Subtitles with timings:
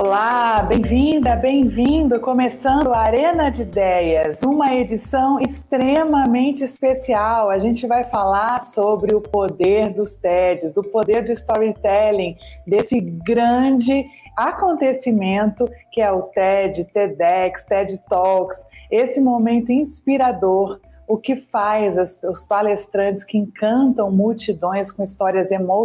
[0.00, 2.20] Olá, bem-vinda, bem-vindo.
[2.20, 7.50] Começando a Arena de Ideias, uma edição extremamente especial.
[7.50, 14.06] A gente vai falar sobre o poder dos TEDs, o poder do storytelling, desse grande
[14.36, 20.78] acontecimento que é o TED, TEDx, TED Talks, esse momento inspirador
[21.08, 25.84] o que faz as, os palestrantes que encantam multidões com histórias emo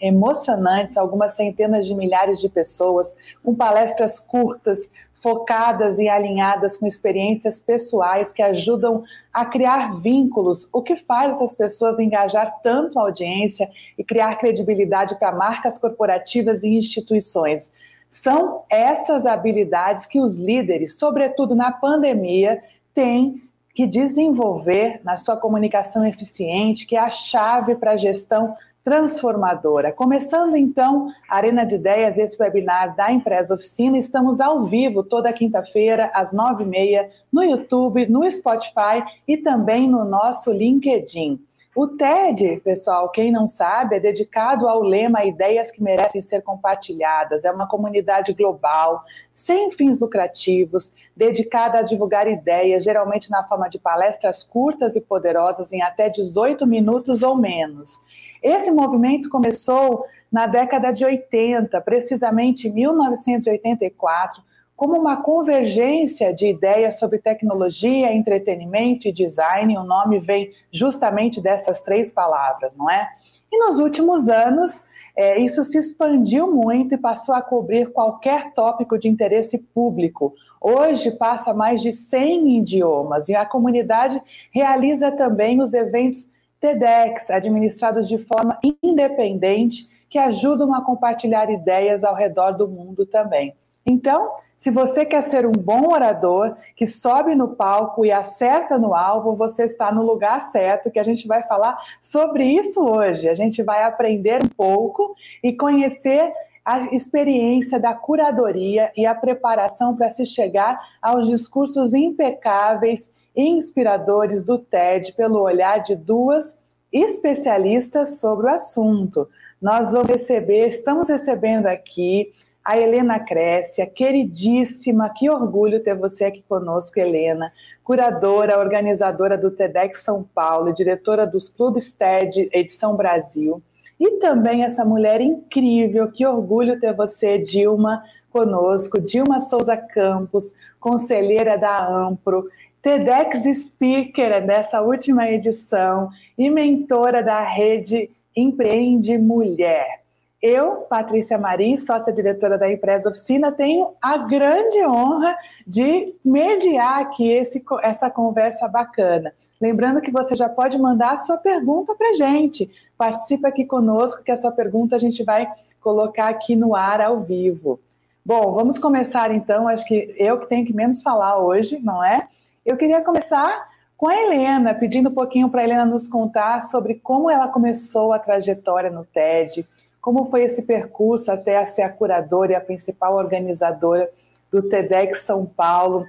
[0.00, 4.88] emocionantes, algumas centenas de milhares de pessoas, com palestras curtas,
[5.20, 9.02] focadas e alinhadas com experiências pessoais que ajudam
[9.32, 15.18] a criar vínculos, o que faz essas pessoas engajar tanto a audiência e criar credibilidade
[15.18, 17.70] para marcas corporativas e instituições.
[18.08, 22.62] São essas habilidades que os líderes, sobretudo na pandemia,
[22.94, 23.49] têm
[23.80, 29.90] que desenvolver na sua comunicação eficiente, que é a chave para a gestão transformadora.
[29.90, 35.32] Começando então a Arena de Ideias, esse webinar da Empresa Oficina, estamos ao vivo toda
[35.32, 41.40] quinta-feira, às nove e meia, no YouTube, no Spotify e também no nosso LinkedIn.
[41.72, 47.44] O TED, pessoal, quem não sabe, é dedicado ao lema Ideias que merecem ser compartilhadas.
[47.44, 53.78] É uma comunidade global, sem fins lucrativos, dedicada a divulgar ideias, geralmente na forma de
[53.78, 58.00] palestras curtas e poderosas, em até 18 minutos ou menos.
[58.42, 64.42] Esse movimento começou na década de 80, precisamente em 1984
[64.80, 69.76] como uma convergência de ideias sobre tecnologia, entretenimento e design.
[69.76, 73.06] O nome vem justamente dessas três palavras, não é?
[73.52, 78.98] E nos últimos anos, é, isso se expandiu muito e passou a cobrir qualquer tópico
[78.98, 80.32] de interesse público.
[80.58, 84.18] Hoje passa mais de 100 idiomas e a comunidade
[84.50, 92.14] realiza também os eventos TEDx, administrados de forma independente, que ajudam a compartilhar ideias ao
[92.14, 93.54] redor do mundo também.
[93.84, 98.94] Então, se você quer ser um bom orador, que sobe no palco e acerta no
[98.94, 103.26] alvo, você está no lugar certo, que a gente vai falar sobre isso hoje.
[103.26, 106.30] A gente vai aprender um pouco e conhecer
[106.62, 114.42] a experiência da curadoria e a preparação para se chegar aos discursos impecáveis e inspiradores
[114.42, 116.58] do TED pelo olhar de duas
[116.92, 119.26] especialistas sobre o assunto.
[119.58, 122.30] Nós vamos receber, estamos recebendo aqui
[122.64, 130.02] a Helena Crescia, queridíssima, que orgulho ter você aqui conosco, Helena, curadora, organizadora do TEDx
[130.02, 133.62] São Paulo, diretora dos Clubes TED Edição Brasil.
[133.98, 141.58] E também essa mulher incrível, que orgulho ter você, Dilma, conosco, Dilma Souza Campos, conselheira
[141.58, 142.48] da Ampro,
[142.80, 150.00] TEDx Speaker dessa última edição e mentora da rede Empreende Mulher.
[150.42, 155.36] Eu, Patrícia Marim, sócia-diretora da Empresa Oficina, tenho a grande honra
[155.66, 159.34] de mediar aqui esse, essa conversa bacana.
[159.60, 162.70] Lembrando que você já pode mandar a sua pergunta para a gente.
[162.96, 165.46] Participa aqui conosco, que a sua pergunta a gente vai
[165.78, 167.78] colocar aqui no ar ao vivo.
[168.24, 169.68] Bom, vamos começar então.
[169.68, 172.26] Acho que eu que tenho que menos falar hoje, não é?
[172.64, 176.94] Eu queria começar com a Helena, pedindo um pouquinho para a Helena nos contar sobre
[176.94, 179.68] como ela começou a trajetória no TED
[180.00, 184.10] como foi esse percurso até a ser a curadora e a principal organizadora
[184.50, 186.06] do TEDx São Paulo?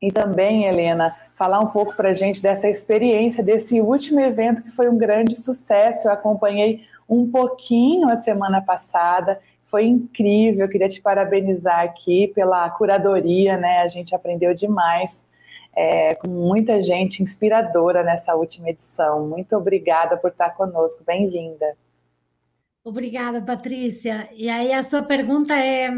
[0.00, 4.70] E também, Helena, falar um pouco para a gente dessa experiência, desse último evento que
[4.70, 6.08] foi um grande sucesso.
[6.08, 10.64] Eu acompanhei um pouquinho a semana passada, foi incrível.
[10.64, 13.80] Eu queria te parabenizar aqui pela curadoria, né?
[13.80, 15.26] A gente aprendeu demais.
[15.76, 19.26] É, com muita gente inspiradora nessa última edição.
[19.26, 21.02] Muito obrigada por estar conosco.
[21.04, 21.76] Bem-vinda.
[22.84, 24.28] Obrigada, Patrícia.
[24.34, 25.90] E aí a sua pergunta é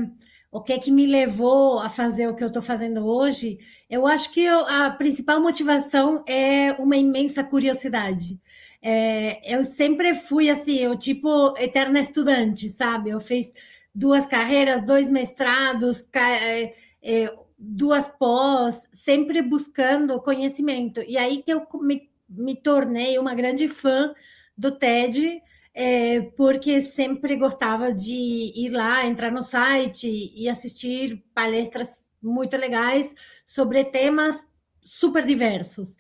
[0.53, 3.59] o que é que me levou a fazer o que eu estou fazendo hoje?
[3.91, 8.41] Eu acho que eu, a principal motivação é uma imensa curiosidade.
[8.81, 13.11] É, eu sempre fui assim, o tipo eterna estudante, sabe?
[13.11, 13.53] Eu fiz
[13.93, 16.73] duas carreiras, dois mestrados, é,
[17.03, 21.03] é, duas pós, sempre buscando conhecimento.
[21.03, 24.15] E aí que eu me, me tornei uma grande fã
[24.57, 25.43] do TED
[25.79, 28.15] é, porque sempre gostava de
[28.57, 33.15] ir lá, entrar no site e assistir palestras muito legais
[33.45, 34.43] sobre temas
[34.83, 35.95] super diversos.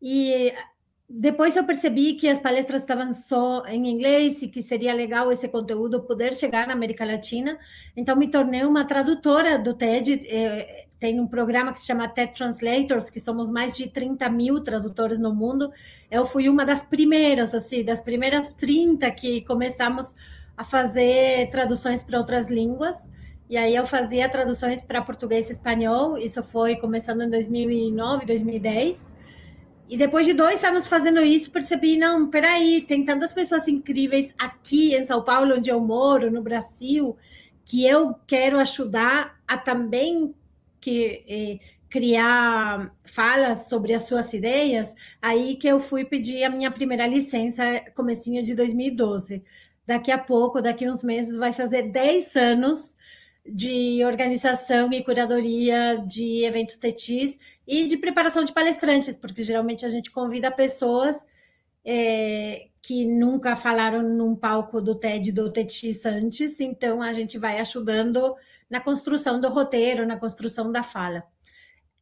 [0.00, 0.54] E
[1.08, 5.48] depois eu percebi que as palestras estavam só em inglês e que seria legal esse
[5.48, 7.58] conteúdo poder chegar na América Latina.
[7.96, 10.20] Então me tornei uma tradutora do TED.
[10.28, 14.60] É, tem um programa que se chama TED Translators, que somos mais de 30 mil
[14.62, 15.70] tradutores no mundo.
[16.10, 20.16] Eu fui uma das primeiras, assim, das primeiras 30 que começamos
[20.56, 23.12] a fazer traduções para outras línguas.
[23.48, 26.16] E aí eu fazia traduções para português e espanhol.
[26.16, 29.16] Isso foi começando em 2009, 2010.
[29.88, 34.96] E depois de dois anos fazendo isso, percebi, não, peraí, tem tantas pessoas incríveis aqui
[34.96, 37.16] em São Paulo, onde eu moro, no Brasil,
[37.64, 40.34] que eu quero ajudar a também
[40.86, 41.58] que eh,
[41.90, 47.64] criar falas sobre as suas ideias, aí que eu fui pedir a minha primeira licença,
[47.96, 49.42] comecinho de 2012.
[49.84, 52.96] Daqui a pouco, daqui a uns meses, vai fazer 10 anos
[53.44, 57.36] de organização e curadoria de eventos TETIs
[57.66, 61.26] e de preparação de palestrantes, porque geralmente a gente convida pessoas
[61.84, 67.58] é, que nunca falaram num palco do TED do TETIS antes, então a gente vai
[67.58, 68.36] ajudando
[68.70, 71.24] na construção do roteiro, na construção da fala.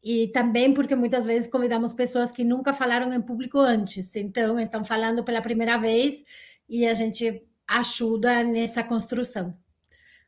[0.02, 4.84] E também porque muitas vezes convidamos pessoas que nunca falaram em público antes, então estão
[4.84, 6.22] falando pela primeira vez
[6.68, 9.56] e a gente ajuda nessa construção.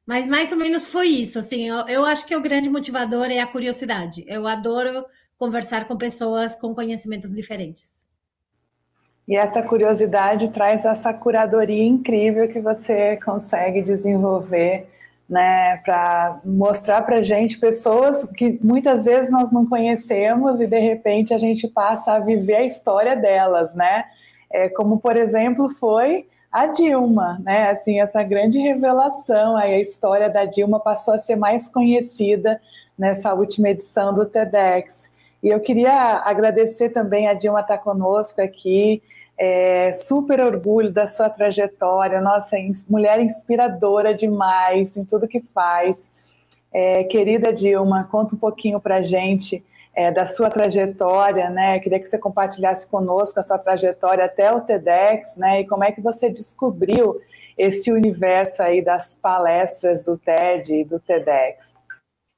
[0.07, 3.41] Mas mais ou menos foi isso, assim, eu, eu acho que o grande motivador é
[3.41, 4.25] a curiosidade.
[4.27, 5.05] Eu adoro
[5.37, 8.06] conversar com pessoas com conhecimentos diferentes.
[9.29, 14.87] E essa curiosidade traz essa curadoria incrível que você consegue desenvolver,
[15.29, 21.35] né, para mostrar para gente pessoas que muitas vezes nós não conhecemos e de repente
[21.35, 24.05] a gente passa a viver a história delas, né?
[24.49, 27.71] É, como por exemplo foi a Dilma, né?
[27.71, 32.61] Assim, essa grande revelação, aí a história da Dilma passou a ser mais conhecida
[32.97, 35.13] nessa última edição do TEDx.
[35.43, 39.03] E eu queria agradecer também a Dilma estar conosco aqui,
[39.39, 42.57] é, super orgulho da sua trajetória, nossa,
[42.89, 46.13] mulher inspiradora demais em tudo que faz.
[46.73, 51.79] É, querida Dilma, conta um pouquinho para gente é, da sua trajetória, né?
[51.81, 55.61] Queria que você compartilhasse conosco a sua trajetória até o TEDx, né?
[55.61, 57.21] E como é que você descobriu
[57.57, 61.83] esse universo aí das palestras do TED e do TEDx.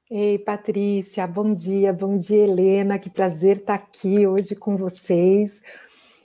[0.09, 5.61] Ei, Patrícia, bom dia, bom dia, Helena, que prazer estar aqui hoje com vocês.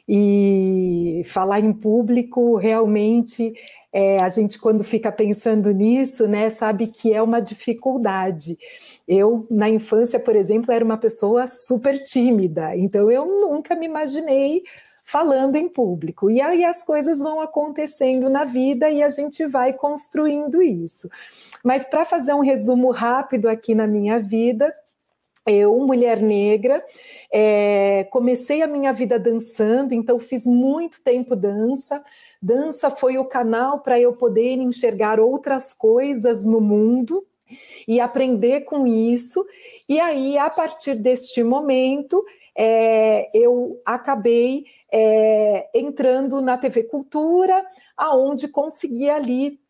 [0.09, 3.55] E falar em público realmente
[3.95, 8.59] é, a gente quando fica pensando nisso, né, sabe que é uma dificuldade.
[9.07, 14.63] Eu, na infância, por exemplo, era uma pessoa super tímida, então eu nunca me imaginei
[15.05, 16.31] falando em público.
[16.31, 21.09] E aí as coisas vão acontecendo na vida e a gente vai construindo isso.
[21.63, 24.73] Mas para fazer um resumo rápido aqui na minha vida,
[25.47, 26.85] eu, mulher negra,
[27.33, 32.03] é, comecei a minha vida dançando, então fiz muito tempo dança.
[32.41, 37.27] Dança foi o canal para eu poder enxergar outras coisas no mundo
[37.87, 39.45] e aprender com isso.
[39.89, 42.25] E aí, a partir deste momento,
[42.57, 47.65] é, eu acabei é, entrando na TV Cultura,
[47.97, 49.61] aonde consegui ali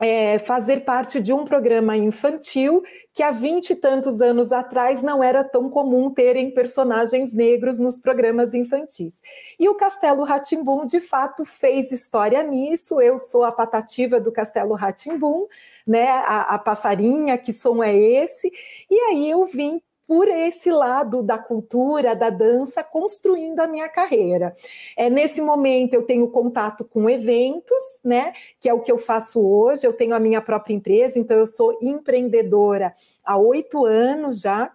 [0.00, 2.82] é, fazer parte de um programa infantil
[3.14, 7.98] que há vinte e tantos anos atrás não era tão comum terem personagens negros nos
[7.98, 9.22] programas infantis.
[9.58, 13.00] E o Castelo Ratimbum, de fato, fez história nisso.
[13.00, 15.46] Eu sou a patativa do Castelo Ratimbum,
[15.86, 16.08] né?
[16.10, 18.52] A, a passarinha, que som é esse?
[18.90, 24.54] E aí eu vim por esse lado da cultura, da dança, construindo a minha carreira.
[24.96, 28.32] É, nesse momento eu tenho contato com eventos, né?
[28.60, 29.86] Que é o que eu faço hoje.
[29.86, 32.94] Eu tenho a minha própria empresa, então eu sou empreendedora
[33.24, 34.72] há oito anos já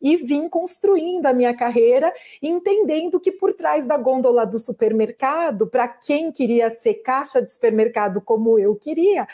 [0.00, 5.88] e vim construindo a minha carreira, entendendo que por trás da gôndola do supermercado, para
[5.88, 9.26] quem queria ser caixa de supermercado como eu queria,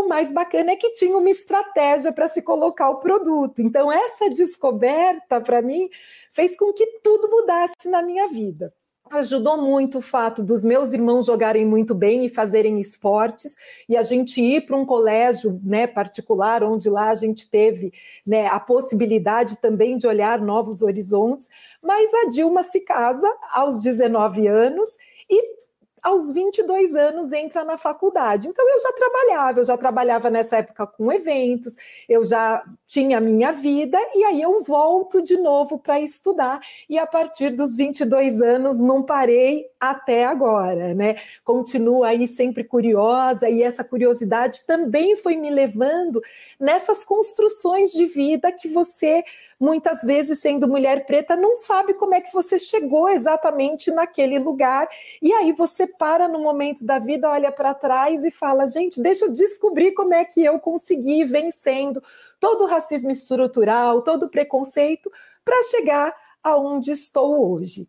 [0.00, 3.60] o mais bacana é que tinha uma estratégia para se colocar o produto.
[3.60, 5.88] Então, essa descoberta, para mim,
[6.34, 8.74] fez com que tudo mudasse na minha vida.
[9.10, 13.54] Ajudou muito o fato dos meus irmãos jogarem muito bem e fazerem esportes,
[13.88, 17.92] e a gente ir para um colégio né, particular, onde lá a gente teve
[18.26, 21.48] né, a possibilidade também de olhar novos horizontes.
[21.80, 24.88] Mas a Dilma se casa aos 19 anos
[25.30, 25.56] e
[26.06, 28.46] aos 22 anos entra na faculdade.
[28.46, 31.74] Então eu já trabalhava, eu já trabalhava nessa época com eventos,
[32.08, 36.96] eu já tinha a minha vida e aí eu volto de novo para estudar e
[36.96, 41.16] a partir dos 22 anos não parei até agora, né?
[41.44, 46.22] Continuo aí sempre curiosa e essa curiosidade também foi me levando
[46.58, 49.24] nessas construções de vida que você
[49.58, 54.86] muitas vezes sendo mulher preta não sabe como é que você chegou exatamente naquele lugar
[55.20, 59.26] e aí você para no momento da vida, olha para trás e fala: gente, deixa
[59.26, 62.02] eu descobrir como é que eu consegui vencendo
[62.38, 65.10] todo o racismo estrutural, todo o preconceito,
[65.44, 67.88] para chegar aonde estou hoje.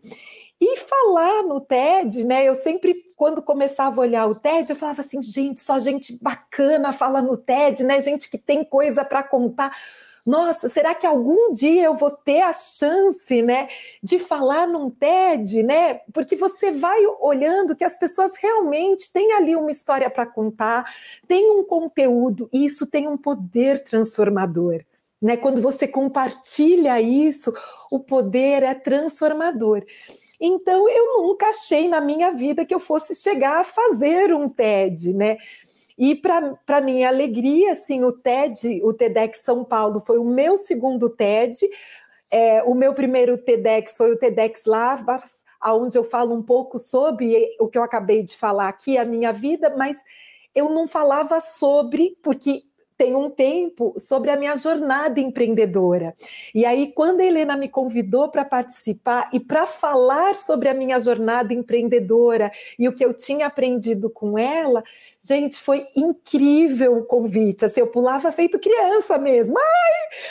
[0.59, 2.43] E falar no TED, né?
[2.43, 6.91] Eu sempre, quando começava a olhar o TED, eu falava assim, gente, só gente bacana
[6.91, 8.01] fala no TED, né?
[8.01, 9.75] Gente que tem coisa para contar
[10.27, 13.69] nossa, será que algum dia eu vou ter a chance, né,
[14.03, 16.01] de falar num TED, né?
[16.11, 20.93] Porque você vai olhando que as pessoas realmente têm ali uma história para contar,
[21.25, 24.83] tem um conteúdo e isso tem um poder transformador.
[25.21, 25.37] Né?
[25.37, 27.53] Quando você compartilha isso,
[27.89, 29.81] o poder é transformador.
[30.39, 35.13] Então, eu nunca achei na minha vida que eu fosse chegar a fazer um TED,
[35.13, 35.37] né?
[35.97, 41.09] E para minha alegria, assim, o TED, o TEDx São Paulo, foi o meu segundo
[41.09, 41.57] TED.
[42.29, 47.49] É, o meu primeiro TEDx foi o TEDx Lavras, onde eu falo um pouco sobre
[47.59, 49.97] o que eu acabei de falar aqui, a minha vida, mas
[50.53, 52.61] eu não falava sobre, porque
[52.97, 56.15] tem um tempo sobre a minha jornada empreendedora.
[56.53, 60.99] E aí, quando a Helena me convidou para participar e para falar sobre a minha
[60.99, 64.83] jornada empreendedora e o que eu tinha aprendido com ela,
[65.21, 67.65] gente, foi incrível o convite.
[67.65, 69.53] Assim, eu pulava feito criança mesmo.
[69.53, 69.63] Mãe,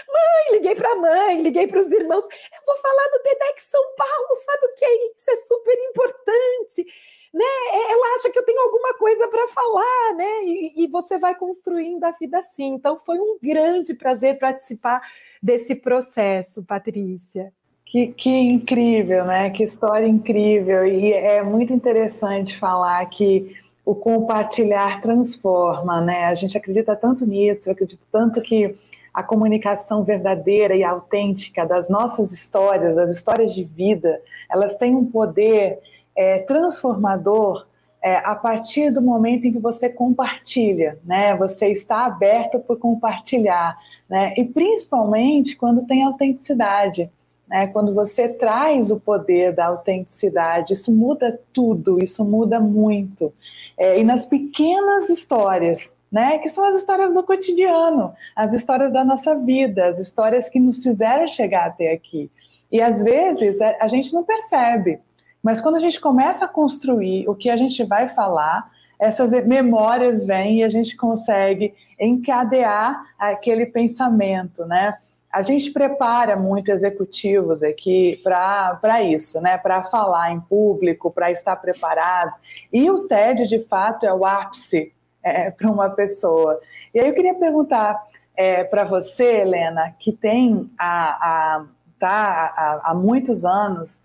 [0.08, 2.25] mãe, liguei para a mãe, liguei para os irmãos.
[2.25, 5.30] Eu vou falar no TEDx São Paulo, sabe o que é isso?
[5.30, 6.87] É super importante
[7.36, 7.44] né?
[7.44, 10.44] É, ela acha que eu tenho alguma coisa para falar, né?
[10.44, 12.72] E, e, você vai construindo a vida assim.
[12.72, 15.02] Então, foi um grande prazer participar
[15.42, 17.52] desse processo, Patrícia.
[17.84, 19.50] Que, que incrível, né?
[19.50, 20.86] Que história incrível.
[20.86, 26.24] E é muito interessante falar que o compartilhar transforma, né?
[26.24, 28.74] A gente acredita tanto nisso, eu acredito tanto que
[29.12, 35.04] a comunicação verdadeira e autêntica das nossas histórias, as histórias de vida, elas têm um
[35.04, 35.78] poder
[36.16, 37.66] é, transformador
[38.02, 41.35] é, a partir do momento em que você compartilha, né?
[41.37, 43.76] Você está aberto por compartilhar,
[44.08, 44.32] né?
[44.37, 47.11] E principalmente quando tem autenticidade,
[47.49, 47.66] né?
[47.66, 53.32] Quando você traz o poder da autenticidade, isso muda tudo, isso muda muito.
[53.76, 56.38] É, e nas pequenas histórias, né?
[56.38, 60.82] Que são as histórias do cotidiano, as histórias da nossa vida, as histórias que nos
[60.82, 62.30] fizeram chegar até aqui.
[62.70, 65.00] E às vezes a, a gente não percebe.
[65.46, 70.26] Mas quando a gente começa a construir o que a gente vai falar, essas memórias
[70.26, 74.98] vêm e a gente consegue encadear aquele pensamento, né?
[75.32, 79.56] A gente prepara muito executivos aqui para isso, né?
[79.56, 82.34] Para falar em público, para estar preparado.
[82.72, 86.58] E o TED, de fato, é o ápice é, para uma pessoa.
[86.92, 88.04] E aí eu queria perguntar
[88.36, 91.64] é, para você, Helena, que tem a,
[92.00, 93.96] tá, há, há muitos anos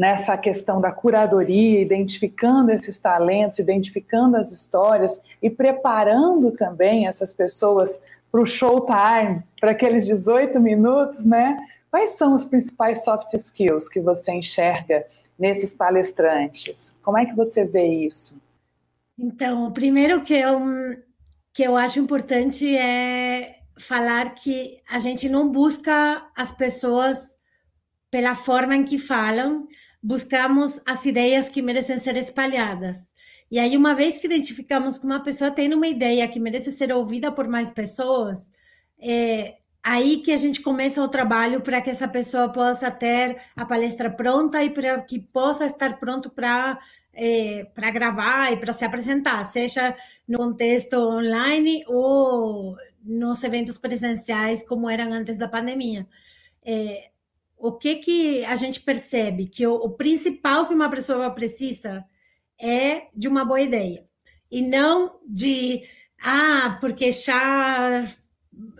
[0.00, 8.02] nessa questão da curadoria, identificando esses talentos, identificando as histórias e preparando também essas pessoas
[8.32, 11.54] para o showtime, para aqueles 18 minutos, né?
[11.90, 15.04] Quais são os principais soft skills que você enxerga
[15.38, 16.96] nesses palestrantes?
[17.02, 18.40] Como é que você vê isso?
[19.18, 20.62] Então, o primeiro que eu,
[21.52, 27.38] que eu acho importante é falar que a gente não busca as pessoas
[28.10, 29.68] pela forma em que falam,
[30.02, 32.98] buscamos as ideias que merecem ser espalhadas.
[33.50, 36.92] E aí, uma vez que identificamos que uma pessoa tem uma ideia que merece ser
[36.92, 38.52] ouvida por mais pessoas,
[38.98, 43.64] é aí que a gente começa o trabalho para que essa pessoa possa ter a
[43.64, 46.78] palestra pronta e para que possa estar pronto para
[47.12, 49.96] é, para gravar e para se apresentar, seja
[50.28, 56.06] no contexto online ou nos eventos presenciais como eram antes da pandemia.
[56.64, 57.09] É,
[57.60, 59.46] o que que a gente percebe?
[59.46, 62.04] Que o, o principal que uma pessoa precisa
[62.60, 64.06] é de uma boa ideia.
[64.50, 65.82] E não de,
[66.22, 68.02] ah, porque já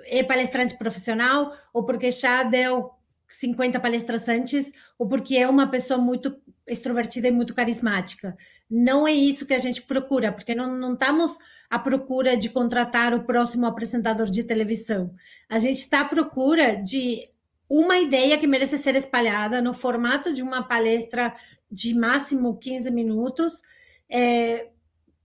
[0.07, 2.91] é palestrante profissional, ou porque já deu
[3.29, 8.37] 50 palestras antes, ou porque é uma pessoa muito extrovertida e muito carismática.
[8.69, 13.13] Não é isso que a gente procura, porque não, não estamos à procura de contratar
[13.13, 15.15] o próximo apresentador de televisão.
[15.49, 17.29] A gente está à procura de
[17.71, 21.33] uma ideia que merece ser espalhada no formato de uma palestra
[21.71, 23.63] de máximo 15 minutos,
[24.11, 24.69] é,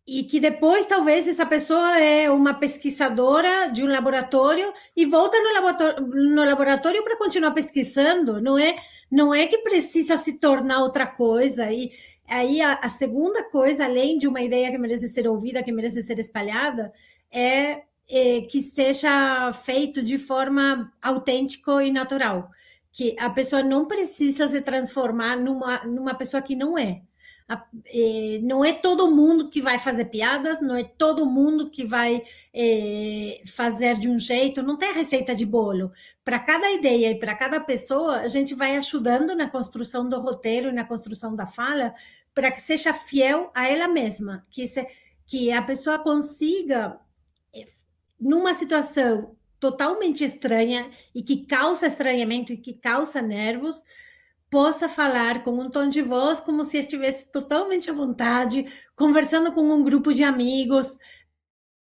[0.08, 5.52] e que depois talvez essa pessoa é uma pesquisadora de um laboratório e volta no
[5.52, 8.76] laboratório, no laboratório para continuar pesquisando, não é?
[9.12, 11.72] Não é que precisa se tornar outra coisa.
[11.72, 11.92] E
[12.28, 16.04] aí a, a segunda coisa, além de uma ideia que merece ser ouvida, que merece
[16.04, 16.94] ser espalhada,
[17.32, 17.84] é é,
[18.50, 22.52] que seja feito de forma autêntica e natural.
[22.92, 27.02] Que a pessoa não precisa se transformar numa, numa pessoa que não é.
[27.88, 32.24] É, não é todo mundo que vai fazer piadas, não é todo mundo que vai
[32.52, 35.92] é, fazer de um jeito, não tem receita de bolo.
[36.24, 40.70] Para cada ideia e para cada pessoa, a gente vai ajudando na construção do roteiro
[40.70, 41.94] e na construção da fala
[42.34, 44.86] para que seja fiel a ela mesma, que, se,
[45.28, 47.00] que a pessoa consiga,
[47.54, 47.64] é,
[48.20, 53.84] numa situação totalmente estranha e que causa estranhamento e que causa nervos,
[54.50, 59.62] possa falar com um tom de voz como se estivesse totalmente à vontade, conversando com
[59.62, 61.00] um grupo de amigos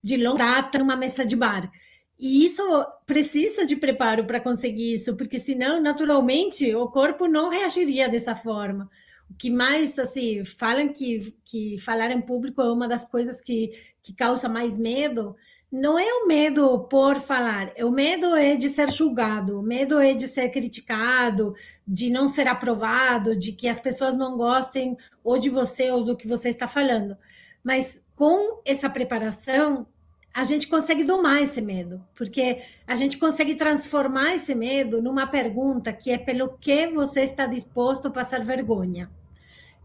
[0.03, 1.71] de longa data numa mesa de bar.
[2.19, 2.63] E isso
[3.05, 8.89] precisa de preparo para conseguir isso, porque senão, naturalmente, o corpo não reagiria dessa forma.
[9.29, 13.73] O que mais, assim, falam que, que falar em público é uma das coisas que,
[14.03, 15.35] que causa mais medo,
[15.73, 20.13] não é o medo por falar, o medo é de ser julgado, o medo é
[20.13, 21.55] de ser criticado,
[21.89, 26.15] de não ser aprovado, de que as pessoas não gostem ou de você ou do
[26.15, 27.17] que você está falando.
[27.65, 29.87] Mas com essa preparação,
[30.35, 35.91] a gente consegue domar esse medo, porque a gente consegue transformar esse medo numa pergunta
[35.91, 39.11] que é pelo que você está disposto a passar vergonha.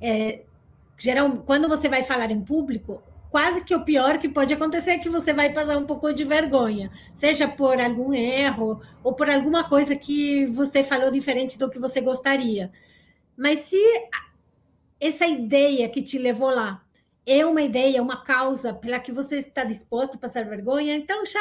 [0.01, 0.43] É,
[0.97, 4.97] geral, quando você vai falar em público, quase que o pior que pode acontecer é
[4.97, 9.67] que você vai passar um pouco de vergonha, seja por algum erro ou por alguma
[9.67, 12.71] coisa que você falou diferente do que você gostaria.
[13.35, 13.81] Mas se
[14.99, 16.83] essa ideia que te levou lá
[17.25, 21.39] é uma ideia, uma causa pela que você está disposto a passar vergonha, então já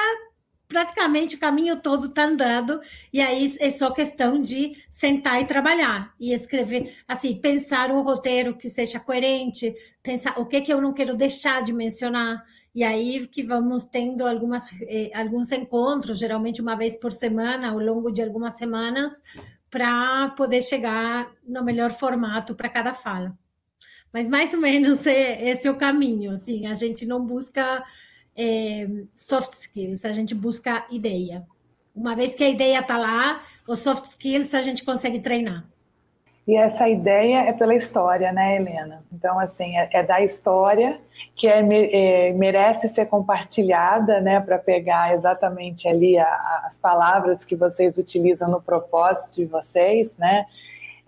[0.69, 2.81] praticamente o caminho todo está andando,
[3.13, 8.57] e aí é só questão de sentar e trabalhar, e escrever, assim, pensar um roteiro
[8.57, 12.45] que seja coerente, pensar o que, que eu não quero deixar de mencionar,
[12.75, 17.79] e aí que vamos tendo algumas, eh, alguns encontros, geralmente uma vez por semana, ao
[17.79, 19.23] longo de algumas semanas,
[19.71, 23.37] para poder chegar no melhor formato para cada fala.
[24.13, 27.85] Mas mais ou menos é, esse é o caminho, assim, a gente não busca
[28.37, 31.45] é, soft skills, a gente busca ideia.
[31.95, 35.65] Uma vez que a ideia está lá, os soft skills a gente consegue treinar.
[36.47, 39.03] E essa ideia é pela história, né, Helena?
[39.13, 41.01] Então, assim, é, é da história
[41.35, 47.57] que é, é, merece ser compartilhada, né, para pegar exatamente ali a, as palavras que
[47.57, 50.47] vocês utilizam no propósito de vocês, né?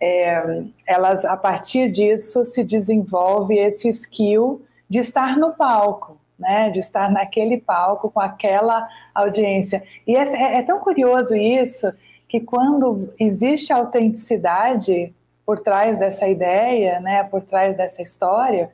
[0.01, 6.79] É, elas, a partir disso, se desenvolve esse skill de estar no palco, né, de
[6.79, 9.83] estar naquele palco com aquela audiência.
[10.07, 11.93] E é, é, tão curioso isso
[12.29, 15.13] que quando existe autenticidade
[15.45, 18.71] por trás dessa ideia, né, por trás dessa história,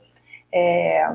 [0.52, 1.08] é,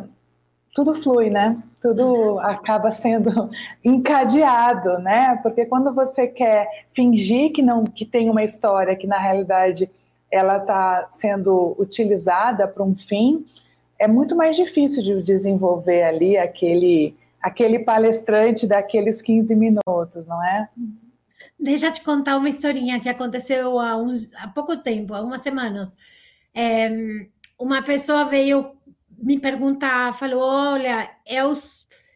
[0.73, 1.57] tudo flui, né?
[1.81, 3.49] Tudo acaba sendo
[3.83, 5.37] encadeado, né?
[5.41, 9.89] Porque quando você quer fingir que não que tem uma história que na realidade
[10.31, 13.45] ela está sendo utilizada para um fim,
[13.99, 20.69] é muito mais difícil de desenvolver ali aquele, aquele palestrante daqueles 15 minutos, não é?
[21.59, 25.41] Deixa eu te contar uma historinha que aconteceu há, uns, há pouco tempo, há umas
[25.41, 25.97] semanas.
[26.55, 26.89] É,
[27.59, 28.71] uma pessoa veio
[29.21, 31.51] me perguntar, falou: Olha, eu,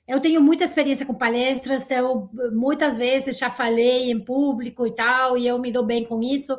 [0.08, 5.38] eu tenho muita experiência com palestras, eu muitas vezes já falei em público e tal,
[5.38, 6.58] e eu me dou bem com isso,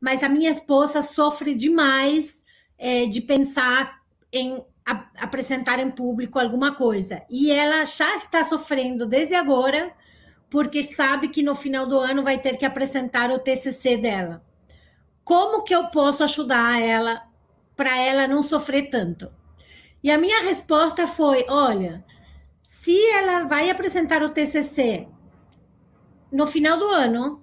[0.00, 2.44] mas a minha esposa sofre demais
[2.78, 3.99] é, de pensar
[4.32, 7.22] em a, apresentar em público alguma coisa.
[7.30, 9.92] E ela já está sofrendo desde agora,
[10.48, 14.44] porque sabe que no final do ano vai ter que apresentar o TCC dela.
[15.24, 17.22] Como que eu posso ajudar ela
[17.76, 19.30] para ela não sofrer tanto?
[20.02, 22.04] E a minha resposta foi: olha,
[22.62, 25.06] se ela vai apresentar o TCC
[26.32, 27.42] no final do ano,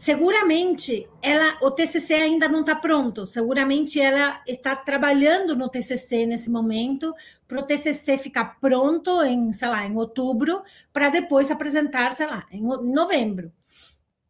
[0.00, 3.26] seguramente ela o TCC ainda não está pronto.
[3.26, 7.14] Seguramente ela está trabalhando no TCC nesse momento
[7.46, 12.46] para o TCC ficar pronto em, sei lá, em outubro para depois apresentar, sei lá,
[12.50, 13.52] em novembro.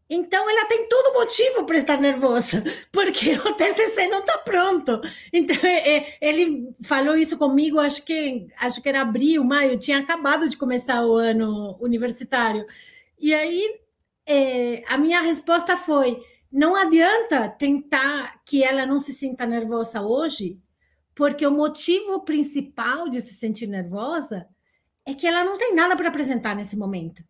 [0.08, 5.00] Então ela tem todo motivo para estar nervosa, porque o TCC não está pronto.
[5.32, 5.56] Então
[6.20, 11.06] ele falou isso comigo, acho que acho que era abril, maio, tinha acabado de começar
[11.06, 12.66] o ano universitário.
[13.20, 13.79] E aí
[14.30, 20.60] é, a minha resposta foi: não adianta tentar que ela não se sinta nervosa hoje,
[21.14, 24.48] porque o motivo principal de se sentir nervosa
[25.04, 27.24] é que ela não tem nada para apresentar nesse momento.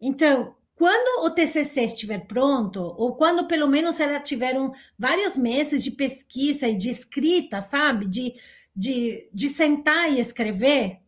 [0.00, 5.82] Então, quando o TCC estiver pronto, ou quando pelo menos ela tiver um, vários meses
[5.82, 8.08] de pesquisa e de escrita, sabe?
[8.08, 8.34] De,
[8.74, 11.00] de, de sentar e escrever,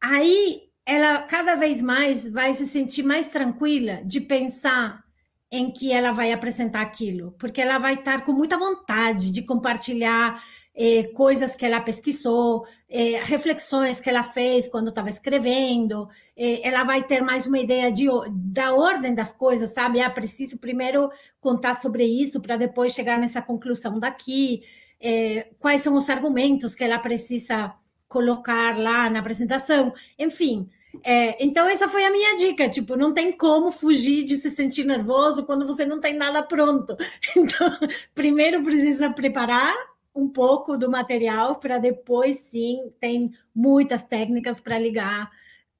[0.00, 5.02] aí ela cada vez mais vai se sentir mais tranquila de pensar
[5.50, 10.42] em que ela vai apresentar aquilo, porque ela vai estar com muita vontade de compartilhar
[10.74, 16.08] é, coisas que ela pesquisou, é, reflexões que ela fez quando estava escrevendo.
[16.36, 20.00] É, ela vai ter mais uma ideia de, da ordem das coisas, sabe?
[20.00, 24.62] Ah, preciso primeiro contar sobre isso para depois chegar nessa conclusão daqui.
[25.00, 27.72] É, quais são os argumentos que ela precisa
[28.08, 29.94] colocar lá na apresentação?
[30.18, 30.68] Enfim.
[31.02, 32.68] É, então, essa foi a minha dica.
[32.68, 36.96] Tipo, não tem como fugir de se sentir nervoso quando você não tem nada pronto.
[37.36, 37.78] Então,
[38.14, 39.74] primeiro precisa preparar
[40.14, 45.30] um pouco do material para depois sim tem muitas técnicas para ligar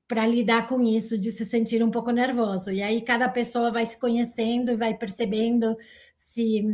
[0.09, 3.87] para lidar com isso de se sentir um pouco nervoso e aí cada pessoa vai
[3.87, 5.77] se conhecendo e vai percebendo
[6.18, 6.64] se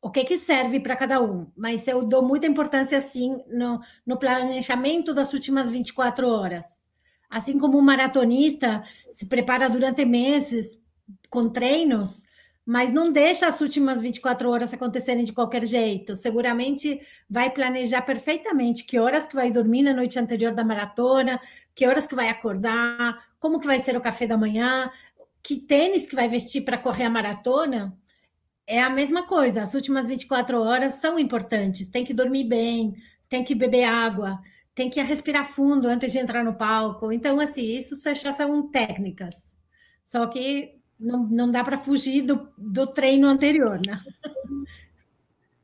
[0.00, 4.16] o que que serve para cada um mas eu dou muita importância assim no, no
[4.18, 6.77] planejamento das últimas 24 horas
[7.28, 10.78] assim como um maratonista se prepara durante meses
[11.30, 12.26] com treinos
[12.70, 16.14] mas não deixa as últimas 24 horas acontecerem de qualquer jeito.
[16.14, 21.40] Seguramente vai planejar perfeitamente que horas que vai dormir na noite anterior da maratona,
[21.74, 24.90] que horas que vai acordar, como que vai ser o café da manhã,
[25.42, 27.96] que tênis que vai vestir para correr a maratona.
[28.66, 31.88] É a mesma coisa, as últimas 24 horas são importantes.
[31.88, 32.94] Tem que dormir bem,
[33.30, 34.38] tem que beber água,
[34.78, 37.10] tem que respirar fundo antes de entrar no palco.
[37.10, 39.58] Então, assim, isso já são técnicas.
[40.04, 44.00] Só que não, não dá para fugir do, do treino anterior, né?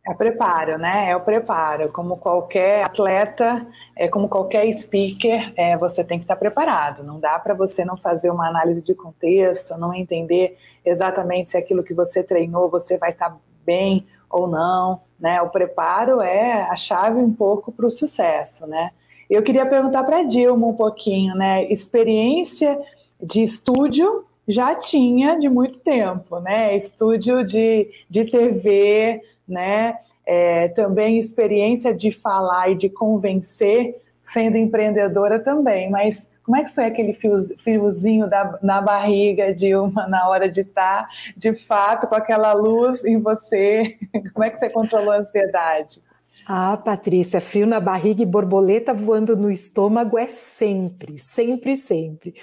[0.05, 1.11] É preparo, né?
[1.11, 1.93] É o preparo.
[1.93, 3.65] Como qualquer atleta,
[3.97, 7.05] é como qualquer speaker, é, você tem que estar preparado.
[7.05, 11.85] Não dá para você não fazer uma análise de contexto, não entender exatamente se aquilo
[11.85, 15.41] que você treinou você vai estar bem ou não, né?
[15.41, 18.91] O preparo é a chave um pouco para o sucesso, né?
[19.29, 21.65] Eu queria perguntar para Dilma um pouquinho, né?
[21.71, 22.79] Experiência
[23.23, 26.77] de estúdio já tinha de muito tempo, né?
[26.77, 29.99] Estúdio de, de TV, né?
[30.27, 35.91] É, também experiência de falar e de convencer, sendo empreendedora também.
[35.91, 40.49] Mas como é que foi aquele fio, fiozinho da, na barriga de uma na hora
[40.49, 43.97] de estar, de fato, com aquela luz em você?
[44.35, 46.03] Como é que você controlou a ansiedade?
[46.47, 52.35] Ah, Patrícia, frio na barriga e borboleta voando no estômago é sempre, sempre, sempre.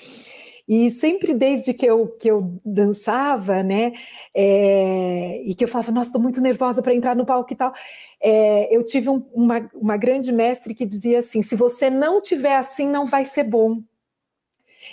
[0.68, 3.92] E sempre desde que eu, que eu dançava, né,
[4.34, 7.74] é, e que eu falava, nossa, estou muito nervosa para entrar no palco e tal,
[8.22, 12.56] é, eu tive um, uma, uma grande mestre que dizia assim: se você não tiver
[12.56, 13.82] assim, não vai ser bom.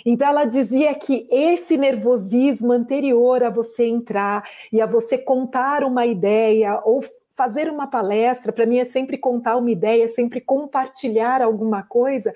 [0.05, 6.05] Então ela dizia que esse nervosismo anterior a você entrar e a você contar uma
[6.05, 7.03] ideia ou
[7.39, 12.35] fazer uma palestra, para mim é sempre contar uma ideia, é sempre compartilhar alguma coisa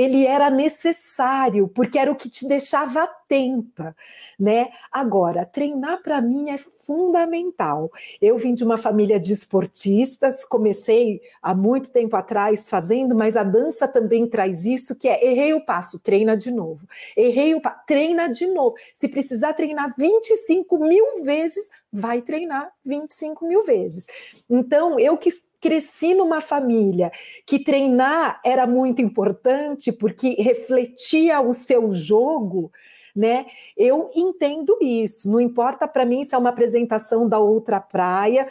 [0.00, 3.94] ele era necessário, porque era o que te deixava atenta,
[4.38, 4.70] né?
[4.90, 7.92] Agora, treinar para mim é fundamental.
[8.20, 13.44] Eu vim de uma família de esportistas, comecei há muito tempo atrás fazendo, mas a
[13.44, 16.88] dança também traz isso, que é errei o passo, treina de novo.
[17.14, 18.74] Errei o passo, treina de novo.
[18.94, 24.06] Se precisar treinar 25 mil vezes, vai treinar 25 mil vezes.
[24.48, 27.12] Então, eu que cresci numa família
[27.46, 32.72] que treinar era muito importante porque refletia o seu jogo,
[33.14, 33.46] né?
[33.76, 35.30] Eu entendo isso.
[35.30, 38.50] Não importa para mim se é uma apresentação da outra praia,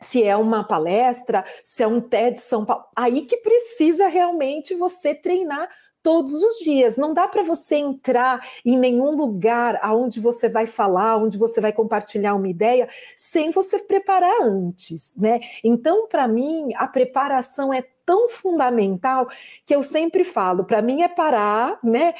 [0.00, 5.14] se é uma palestra, se é um TED São Paulo, aí que precisa realmente você
[5.14, 5.68] treinar
[6.04, 6.98] todos os dias.
[6.98, 11.72] Não dá para você entrar em nenhum lugar aonde você vai falar, onde você vai
[11.72, 15.40] compartilhar uma ideia, sem você preparar antes, né?
[15.64, 19.26] Então, para mim, a preparação é tão fundamental
[19.64, 22.14] que eu sempre falo, para mim é parar, né?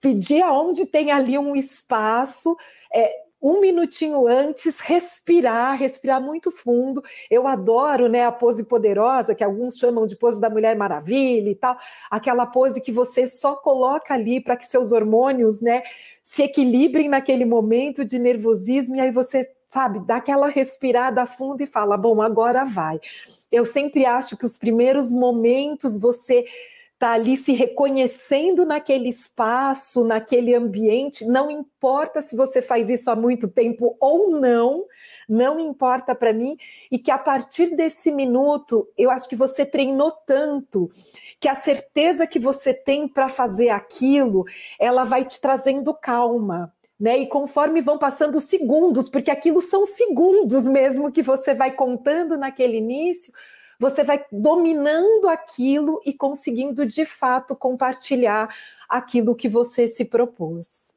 [0.00, 2.56] Pedir aonde tem ali um espaço,
[2.92, 7.02] é, um minutinho antes, respirar, respirar muito fundo.
[7.30, 11.54] Eu adoro, né, a pose poderosa, que alguns chamam de pose da Mulher Maravilha e
[11.54, 11.76] tal,
[12.10, 15.82] aquela pose que você só coloca ali para que seus hormônios, né,
[16.22, 21.66] se equilibrem naquele momento de nervosismo e aí você, sabe, dá aquela respirada fundo e
[21.66, 23.00] fala: "Bom, agora vai".
[23.50, 26.44] Eu sempre acho que os primeiros momentos você
[27.00, 33.16] está ali se reconhecendo naquele espaço, naquele ambiente, não importa se você faz isso há
[33.16, 34.84] muito tempo ou não,
[35.26, 36.58] não importa para mim,
[36.90, 40.90] e que a partir desse minuto, eu acho que você treinou tanto
[41.40, 44.44] que a certeza que você tem para fazer aquilo,
[44.78, 46.70] ela vai te trazendo calma.
[46.98, 47.20] Né?
[47.20, 52.36] E conforme vão passando os segundos, porque aquilo são segundos mesmo que você vai contando
[52.36, 53.32] naquele início,
[53.80, 58.54] você vai dominando aquilo e conseguindo de fato compartilhar
[58.86, 60.94] aquilo que você se propôs.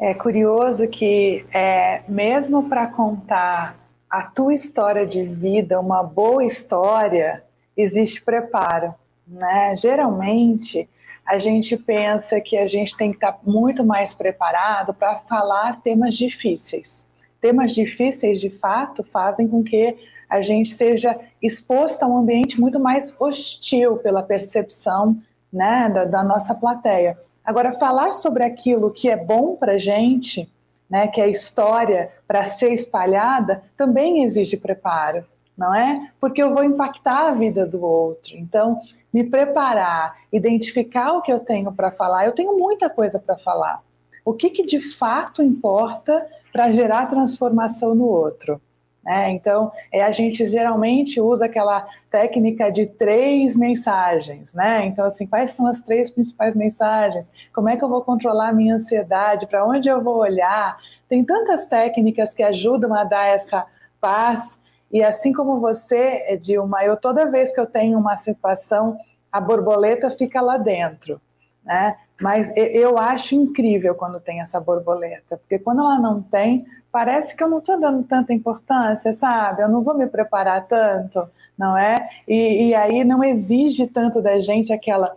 [0.00, 3.76] É curioso que, é, mesmo para contar
[4.08, 7.44] a tua história de vida, uma boa história,
[7.76, 8.94] existe preparo,
[9.26, 9.76] né?
[9.76, 10.88] Geralmente
[11.26, 16.14] a gente pensa que a gente tem que estar muito mais preparado para falar temas
[16.14, 17.08] difíceis.
[17.44, 19.98] Temas difíceis, de fato, fazem com que
[20.30, 25.18] a gente seja exposto a um ambiente muito mais hostil pela percepção
[25.52, 27.18] né, da, da nossa plateia.
[27.44, 30.50] Agora, falar sobre aquilo que é bom para a gente,
[30.88, 35.22] né, que é história para ser espalhada, também exige preparo,
[35.54, 36.12] não é?
[36.18, 38.38] Porque eu vou impactar a vida do outro.
[38.38, 38.80] Então,
[39.12, 43.82] me preparar, identificar o que eu tenho para falar, eu tenho muita coisa para falar.
[44.24, 48.60] O que, que de fato importa para gerar transformação no outro?
[49.06, 54.86] É, então, é, a gente geralmente usa aquela técnica de três mensagens, né?
[54.86, 57.30] Então, assim, quais são as três principais mensagens?
[57.52, 59.46] Como é que eu vou controlar a minha ansiedade?
[59.46, 60.78] Para onde eu vou olhar?
[61.06, 63.66] Tem tantas técnicas que ajudam a dar essa
[64.00, 64.58] paz.
[64.90, 68.96] E assim como você, Dilma, eu toda vez que eu tenho uma situação,
[69.30, 71.20] a borboleta fica lá dentro,
[71.62, 71.98] né?
[72.20, 77.42] Mas eu acho incrível quando tem essa borboleta, porque quando ela não tem, parece que
[77.42, 79.62] eu não estou dando tanta importância, sabe?
[79.62, 81.96] Eu não vou me preparar tanto, não é?
[82.26, 85.16] E, e aí não exige tanto da gente aquela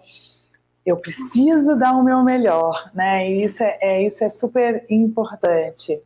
[0.87, 3.29] eu preciso dar o meu melhor, né?
[3.29, 6.01] E isso é, é isso é super importante.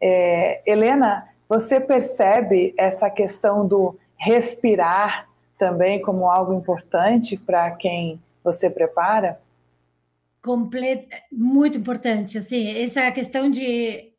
[0.00, 8.68] É, Helena, você percebe essa questão do respirar também como algo importante para quem você
[8.68, 9.38] prepara?
[10.46, 14.12] Completa, muito importante, assim, essa questão de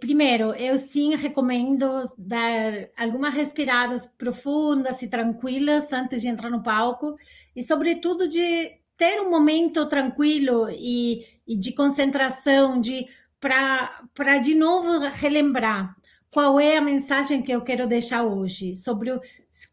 [0.00, 7.16] primeiro, eu sim recomendo dar algumas respiradas profundas e tranquilas antes de entrar no palco
[7.54, 13.06] e, sobretudo, de ter um momento tranquilo e, e de concentração, de
[13.38, 15.94] para de novo relembrar
[16.30, 19.20] qual é a mensagem que eu quero deixar hoje sobre o,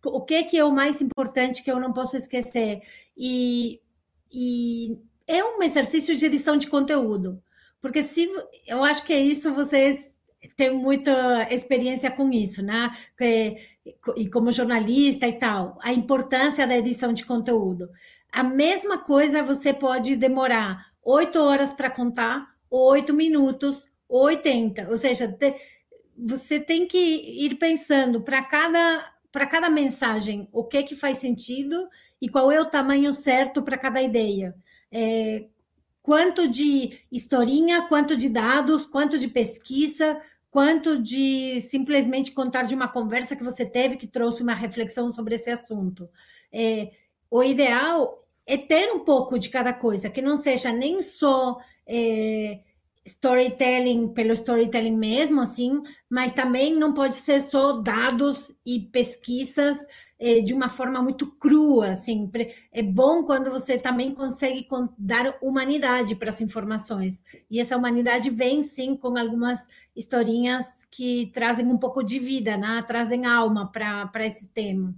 [0.07, 2.81] o que, que é o mais importante que eu não posso esquecer.
[3.15, 3.79] E,
[4.29, 7.43] e é um exercício de edição de conteúdo,
[7.81, 8.29] porque se
[8.65, 10.17] eu acho que é isso vocês
[10.55, 12.95] têm muita experiência com isso, né?
[14.15, 17.89] E como jornalista e tal, a importância da edição de conteúdo.
[18.31, 24.87] A mesma coisa você pode demorar oito horas para contar, oito minutos, oitenta.
[24.89, 25.53] Ou seja, te,
[26.17, 31.87] você tem que ir pensando para cada para cada mensagem o que que faz sentido
[32.19, 34.55] e qual é o tamanho certo para cada ideia
[34.91, 35.45] é,
[36.01, 40.19] quanto de historinha, quanto de dados, quanto de pesquisa,
[40.49, 45.35] quanto de simplesmente contar de uma conversa que você teve que trouxe uma reflexão sobre
[45.35, 46.09] esse assunto.
[46.51, 46.91] É,
[47.29, 52.61] o ideal é ter um pouco de cada coisa, que não seja nem só é,
[53.05, 59.77] storytelling pelo storytelling mesmo, assim, mas também não pode ser só dados e pesquisas
[60.19, 62.29] é, de uma forma muito crua, assim.
[62.71, 67.23] É bom quando você também consegue dar humanidade para as informações.
[67.49, 72.83] E essa humanidade vem, sim, com algumas historinhas que trazem um pouco de vida, né?
[72.87, 74.93] trazem alma para esse tema.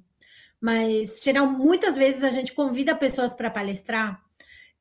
[0.61, 4.21] Mas, geral, muitas vezes a gente convida pessoas para palestrar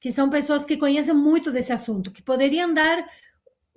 [0.01, 3.05] que são pessoas que conhecem muito desse assunto, que poderiam dar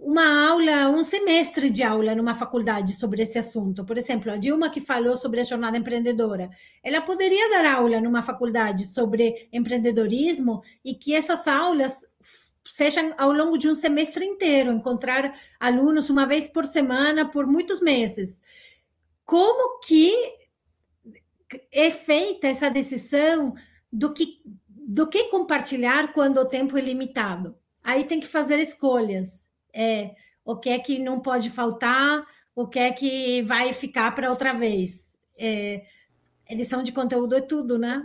[0.01, 3.85] uma aula, um semestre de aula numa faculdade sobre esse assunto.
[3.85, 6.49] Por exemplo, a Dilma que falou sobre a jornada empreendedora,
[6.83, 12.09] ela poderia dar aula numa faculdade sobre empreendedorismo e que essas aulas
[12.67, 17.79] sejam ao longo de um semestre inteiro, encontrar alunos uma vez por semana por muitos
[17.79, 18.41] meses.
[19.23, 20.11] Como que
[21.71, 23.53] é feita essa decisão
[23.91, 27.55] do que do que compartilhar quando o tempo é limitado?
[27.83, 29.40] Aí tem que fazer escolhas
[29.73, 30.11] é,
[30.45, 32.23] o que é que não pode faltar,
[32.55, 35.17] o que é que vai ficar para outra vez.
[35.39, 35.81] É,
[36.49, 38.03] edição de conteúdo é tudo, né?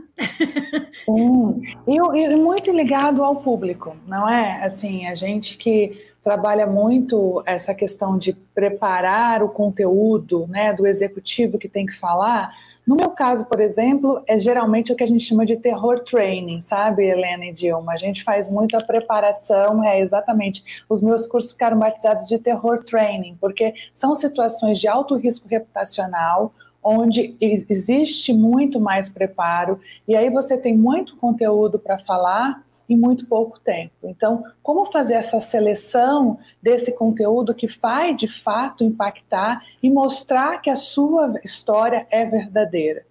[1.05, 4.64] Sim, e, e, muito ligado ao público, não é?
[4.64, 11.59] Assim, a gente que trabalha muito essa questão de preparar o conteúdo, né, do executivo
[11.59, 12.52] que tem que falar,
[12.87, 16.61] no meu caso, por exemplo, é geralmente o que a gente chama de terror training,
[16.61, 17.92] sabe, Helena e Dilma?
[17.92, 20.85] A gente faz muita preparação, é exatamente.
[20.88, 26.55] Os meus cursos ficaram batizados de terror training, porque são situações de alto risco reputacional,
[26.81, 33.27] onde existe muito mais preparo, e aí você tem muito conteúdo para falar em muito
[33.27, 33.92] pouco tempo.
[34.05, 40.70] Então, como fazer essa seleção desse conteúdo que vai de fato impactar e mostrar que
[40.70, 43.05] a sua história é verdadeira?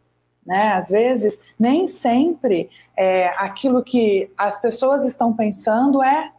[0.45, 0.73] Né?
[0.73, 6.31] Às vezes, nem sempre é, aquilo que as pessoas estão pensando é,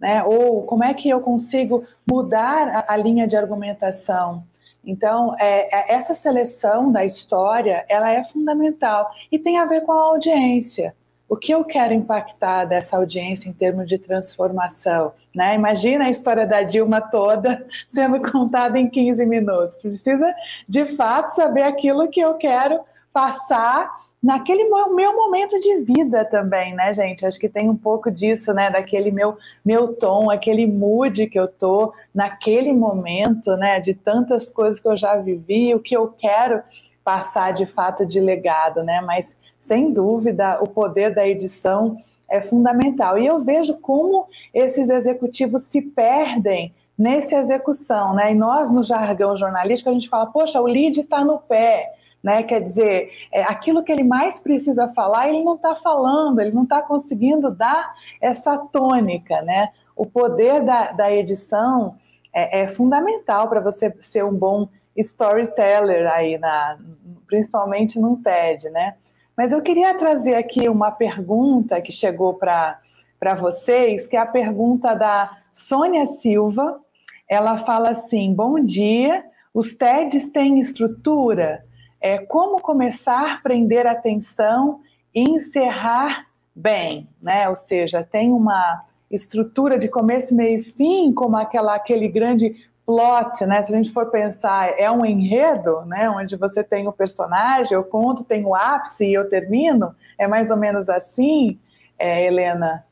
[0.00, 0.24] né?
[0.24, 4.44] ou como é que eu consigo mudar a, a linha de argumentação.
[4.86, 9.92] Então, é, é, essa seleção da história, ela é fundamental e tem a ver com
[9.92, 10.94] a audiência.
[11.28, 15.12] O que eu quero impactar dessa audiência em termos de transformação?
[15.34, 15.54] Né?
[15.54, 19.76] Imagina a história da Dilma toda sendo contada em 15 minutos.
[19.80, 20.32] Precisa,
[20.68, 22.80] de fato, saber aquilo que eu quero
[23.12, 27.26] passar naquele meu momento de vida também, né, gente?
[27.26, 31.46] Acho que tem um pouco disso, né, daquele meu meu tom, aquele mood que eu
[31.46, 36.62] tô naquele momento, né, de tantas coisas que eu já vivi, o que eu quero
[37.04, 39.02] passar de fato de legado, né?
[39.02, 41.96] Mas sem dúvida o poder da edição
[42.28, 43.18] é fundamental.
[43.18, 48.32] E eu vejo como esses executivos se perdem nessa execução, né?
[48.32, 51.92] E nós no jargão jornalístico a gente fala, poxa, o lead está no pé
[52.24, 52.42] né?
[52.42, 56.62] Quer dizer, é, aquilo que ele mais precisa falar, ele não está falando, ele não
[56.62, 59.68] está conseguindo dar essa tônica, né?
[59.94, 61.96] O poder da, da edição
[62.32, 66.78] é, é fundamental para você ser um bom storyteller aí, na,
[67.26, 68.94] principalmente num TED, né?
[69.36, 72.78] Mas eu queria trazer aqui uma pergunta que chegou para
[73.38, 76.80] vocês, que é a pergunta da Sônia Silva.
[77.28, 81.64] Ela fala assim: Bom dia, os TEDs têm estrutura?
[82.04, 84.82] é como começar a prender atenção
[85.14, 87.48] e encerrar bem, né?
[87.48, 93.44] Ou seja, tem uma estrutura de começo, meio e fim, como aquela, aquele grande plot,
[93.46, 93.62] né?
[93.62, 96.08] Se a gente for pensar, é um enredo, né?
[96.10, 99.94] Onde você tem o personagem, eu conto, tem o ápice e eu termino.
[100.18, 101.58] É mais ou menos assim,
[101.98, 102.84] é, Helena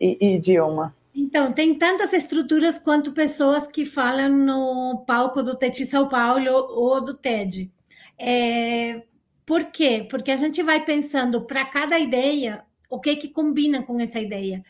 [0.00, 0.94] e, e Dilma.
[1.14, 7.00] Então, tem tantas estruturas quanto pessoas que falam no palco do TED São Paulo ou
[7.02, 7.70] do TED.
[8.18, 9.02] É,
[9.44, 10.06] por quê?
[10.08, 14.62] Porque a gente vai pensando para cada ideia o que que combina com essa ideia.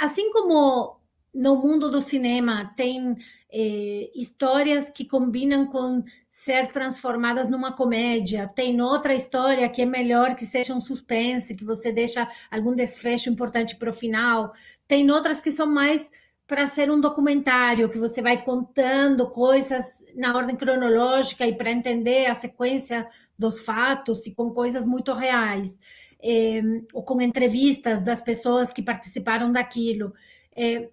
[0.00, 0.96] Assim como
[1.36, 3.14] no mundo do cinema tem
[3.52, 10.34] é, histórias que combinam com ser transformadas numa comédia, tem outra história que é melhor
[10.34, 14.54] que seja um suspense, que você deixa algum desfecho importante para o final,
[14.88, 16.10] tem outras que são mais
[16.46, 22.26] para ser um documentário que você vai contando coisas na ordem cronológica e para entender
[22.26, 23.06] a sequência
[23.38, 25.78] dos fatos e com coisas muito reais,
[26.22, 26.62] é,
[26.94, 30.14] ou com entrevistas das pessoas que participaram daquilo.
[30.56, 30.88] É,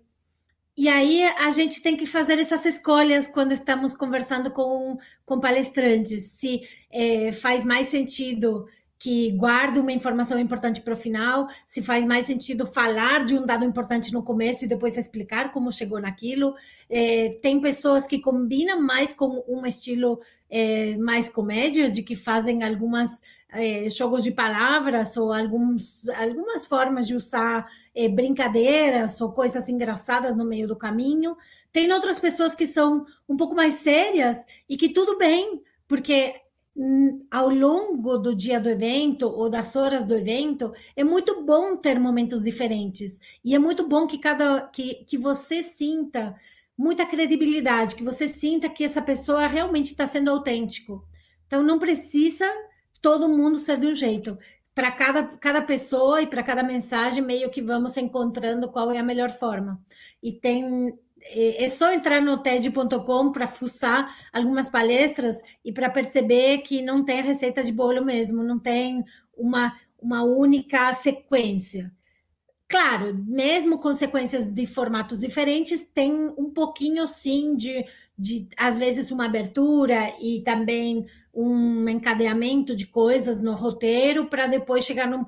[0.75, 6.31] e aí a gente tem que fazer essas escolhas quando estamos conversando com, com palestrantes,
[6.31, 8.65] se é, faz mais sentido
[9.03, 13.45] que guarda uma informação importante para o final, se faz mais sentido falar de um
[13.45, 16.55] dado importante no começo e depois explicar como chegou naquilo.
[16.89, 20.21] É, tem pessoas que combinam mais com um estilo
[20.55, 23.19] é, mais comédia, de que fazem algumas
[23.51, 30.37] é, jogos de palavras ou alguns, algumas formas de usar é, brincadeiras ou coisas engraçadas
[30.37, 31.35] no meio do caminho.
[31.71, 36.35] Tem outras pessoas que são um pouco mais sérias e que tudo bem, porque
[37.29, 41.99] ao longo do dia do evento ou das horas do evento, é muito bom ter
[41.99, 43.19] momentos diferentes.
[43.43, 46.35] E é muito bom que cada que, que você sinta
[46.77, 51.05] muita credibilidade, que você sinta que essa pessoa realmente está sendo autêntico.
[51.47, 52.45] Então não precisa
[53.01, 54.37] todo mundo ser de um jeito.
[54.73, 59.03] Para cada, cada pessoa e para cada mensagem, meio que vamos encontrando qual é a
[59.03, 59.79] melhor forma.
[60.21, 60.93] E tem
[61.25, 67.03] é, é só entrar no TED.com para fuçar algumas palestras e para perceber que não
[67.03, 69.03] tem receita de bolo mesmo, não tem
[69.35, 71.91] uma, uma única sequência.
[72.73, 77.85] Claro, mesmo com sequências de formatos diferentes, tem um pouquinho sim de,
[78.17, 84.85] de às vezes, uma abertura e também um encadeamento de coisas no roteiro para depois
[84.85, 85.23] chegar no.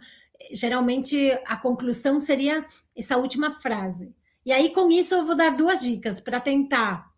[0.53, 2.65] Geralmente a conclusão seria
[2.97, 4.11] essa última frase.
[4.43, 7.13] E aí, com isso, eu vou dar duas dicas para tentar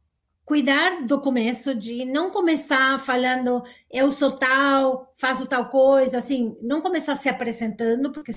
[0.47, 6.79] cuidar do começo, de não começar falando eu sou tal, faço tal coisa, assim, não
[6.79, 8.31] começar se apresentando, porque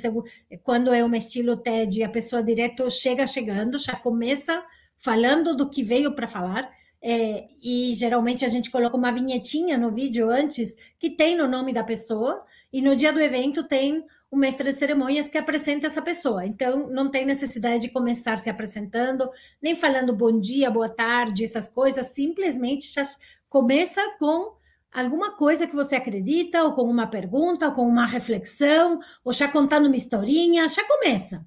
[0.65, 4.61] quando é um estilo TED, a pessoa direto chega chegando, já começa
[4.99, 6.69] falando do que veio para falar.
[7.01, 11.73] É, e geralmente a gente coloca uma vinhetinha no vídeo antes que tem no nome
[11.73, 16.01] da pessoa, e no dia do evento tem o mestre de cerimônias que apresenta essa
[16.01, 16.47] pessoa.
[16.47, 19.29] Então, não tem necessidade de começar se apresentando,
[19.61, 22.07] nem falando bom dia, boa tarde, essas coisas.
[22.07, 23.03] Simplesmente já
[23.49, 24.55] começa com
[24.93, 29.49] alguma coisa que você acredita, ou com uma pergunta, ou com uma reflexão, ou já
[29.49, 31.45] contando uma historinha, já começa.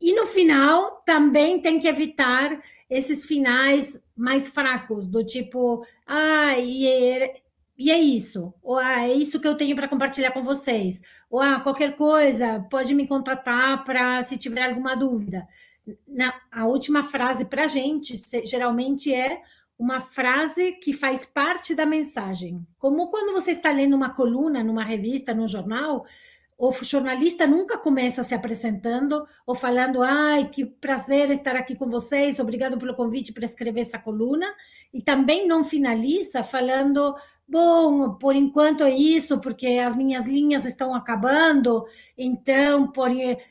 [0.00, 6.86] E no final, também tem que evitar esses finais mais fracos, do tipo, ah, e
[7.78, 8.54] e é isso.
[8.62, 11.00] Ou ah, é isso que eu tenho para compartilhar com vocês.
[11.30, 15.46] Ou ah, qualquer coisa, pode me contatar para se tiver alguma dúvida.
[16.08, 18.14] Na, a última frase para a gente
[18.44, 19.42] geralmente é
[19.78, 22.66] uma frase que faz parte da mensagem.
[22.78, 26.06] Como quando você está lendo uma coluna numa revista, num jornal,
[26.58, 32.38] o jornalista nunca começa se apresentando ou falando, ai, que prazer estar aqui com vocês,
[32.38, 34.46] obrigado pelo convite para escrever essa coluna,
[34.92, 37.14] e também não finaliza falando,
[37.48, 41.86] bom, por enquanto é isso, porque as minhas linhas estão acabando,
[42.16, 43.10] então por,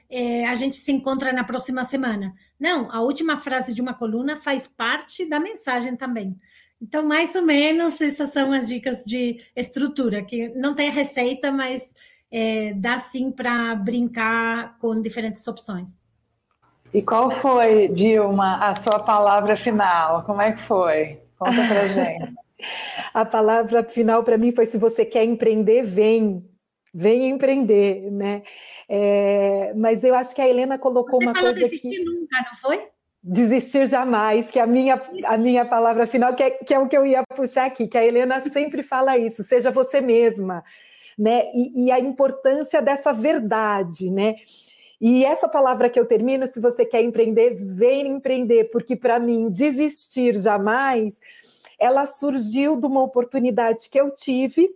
[0.10, 2.34] é, a gente se encontra na próxima semana.
[2.60, 6.38] Não, a última frase de uma coluna faz parte da mensagem também.
[6.82, 11.94] Então, mais ou menos, essas são as dicas de estrutura, que não tem receita, mas
[12.32, 16.02] é, dá sim para brincar com diferentes opções.
[16.94, 20.24] E qual foi, Dilma, a sua palavra final?
[20.24, 21.22] Como é que foi?
[21.38, 22.45] Conta para gente.
[23.14, 26.44] A palavra final para mim foi: se você quer empreender, vem.
[26.98, 28.42] Vem empreender, né?
[28.88, 32.06] É, mas eu acho que a Helena colocou você uma coisa desistir que...
[32.06, 32.88] nunca, não foi?
[33.22, 36.98] Desistir jamais, que a minha, a minha palavra final, que é, que é o que
[36.98, 40.64] eu ia puxar aqui, que a Helena sempre fala isso, seja você mesma
[41.18, 41.46] né?
[41.54, 44.36] E, e a importância dessa verdade, né?
[45.00, 49.50] E essa palavra que eu termino, se você quer empreender, vem empreender, porque para mim
[49.50, 51.20] desistir jamais,
[51.80, 54.70] ela surgiu de uma oportunidade que eu tive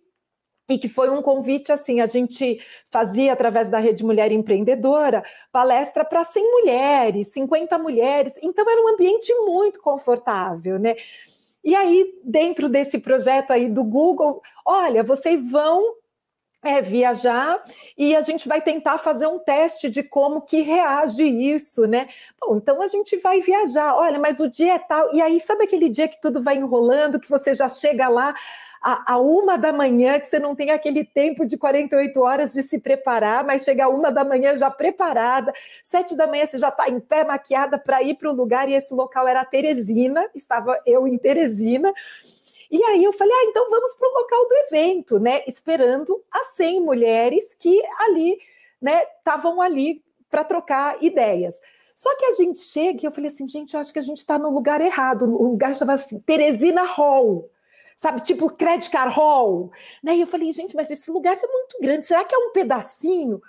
[0.69, 6.05] e que foi um convite assim, a gente fazia através da Rede Mulher Empreendedora, palestra
[6.05, 10.95] para 100 mulheres, 50 mulheres, então era um ambiente muito confortável, né?
[11.63, 15.95] E aí, dentro desse projeto aí do Google, olha, vocês vão
[16.63, 17.61] é viajar
[17.97, 22.09] e a gente vai tentar fazer um teste de como que reage isso, né?
[22.39, 23.95] Bom, então a gente vai viajar.
[23.95, 25.13] Olha, mas o dia é tal.
[25.13, 28.35] E aí, sabe aquele dia que tudo vai enrolando, que você já chega lá
[28.81, 32.63] a, a, uma da manhã, que você não tem aquele tempo de 48 horas de
[32.63, 35.53] se preparar, mas chega a uma da manhã já preparada,
[35.83, 38.73] sete da manhã você já está em pé, maquiada para ir para o lugar, e
[38.73, 41.93] esse local era Teresina, estava eu em Teresina.
[42.69, 45.43] E aí eu falei, ah, então vamos para o local do evento, né?
[45.47, 48.37] Esperando as 100 mulheres que ali,
[48.81, 51.59] né, estavam ali para trocar ideias.
[51.95, 54.19] Só que a gente chega e eu falei assim, gente, eu acho que a gente
[54.19, 55.23] está no lugar errado.
[55.23, 57.49] O lugar chamava assim, Teresina Hall
[57.99, 60.15] sabe, tipo Credit Card Hall, né?
[60.15, 63.41] E eu falei, gente, mas esse lugar é muito grande, será que é um pedacinho?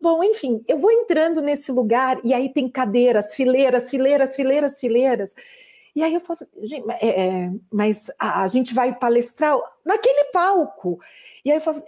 [0.00, 5.34] Bom, enfim, eu vou entrando nesse lugar e aí tem cadeiras, fileiras, fileiras, fileiras, fileiras.
[5.96, 11.00] E aí eu falo, assim, é, é, mas a, a, gente vai palestrar naquele palco.
[11.42, 11.82] E aí eu falo,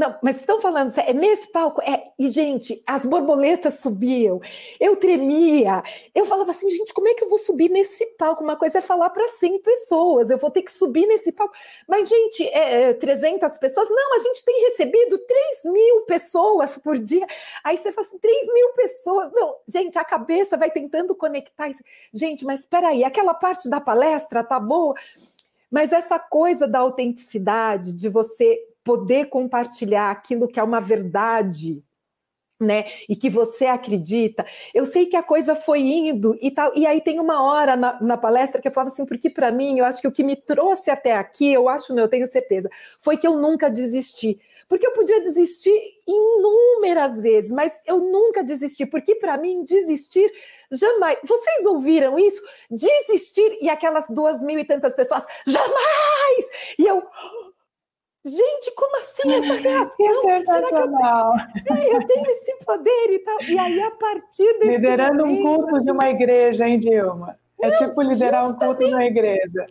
[0.00, 1.82] não, mas estão falando, é nesse palco?
[1.82, 4.40] É, e gente, as borboletas subiam,
[4.80, 5.82] eu tremia,
[6.14, 8.42] eu falava assim, gente, como é que eu vou subir nesse palco?
[8.42, 11.54] Uma coisa é falar para 100 pessoas, eu vou ter que subir nesse palco.
[11.86, 13.90] Mas, gente, é, 300 pessoas?
[13.90, 17.26] Não, a gente tem recebido 3 mil pessoas por dia.
[17.62, 19.30] Aí você fala assim, 3 mil pessoas?
[19.32, 21.68] Não, gente, a cabeça vai tentando conectar.
[22.10, 24.94] Gente, mas espera aí, aquela parte da palestra tá boa?
[25.70, 31.84] Mas essa coisa da autenticidade, de você poder compartilhar aquilo que é uma verdade
[32.60, 32.84] né?
[33.08, 34.44] E que você acredita.
[34.74, 36.70] Eu sei que a coisa foi indo e tal.
[36.76, 39.78] E aí tem uma hora na, na palestra que eu falava assim, porque para mim,
[39.78, 42.68] eu acho que o que me trouxe até aqui, eu acho, não, eu tenho certeza,
[43.00, 44.38] foi que eu nunca desisti.
[44.68, 45.74] Porque eu podia desistir
[46.06, 50.30] inúmeras vezes, mas eu nunca desisti, porque para mim desistir
[50.70, 51.18] jamais.
[51.24, 52.42] Vocês ouviram isso?
[52.70, 56.74] Desistir e aquelas duas mil e tantas pessoas jamais.
[56.78, 57.02] E eu
[58.24, 60.06] Gente, como assim essa reação?
[60.06, 61.32] É sensacional.
[61.56, 63.42] Eu tenho, é, eu tenho esse poder e tal.
[63.42, 67.38] E aí, a partir desse Liderando momento, um culto de uma igreja, hein, Dilma?
[67.62, 69.66] É não, tipo liderar um culto de uma igreja.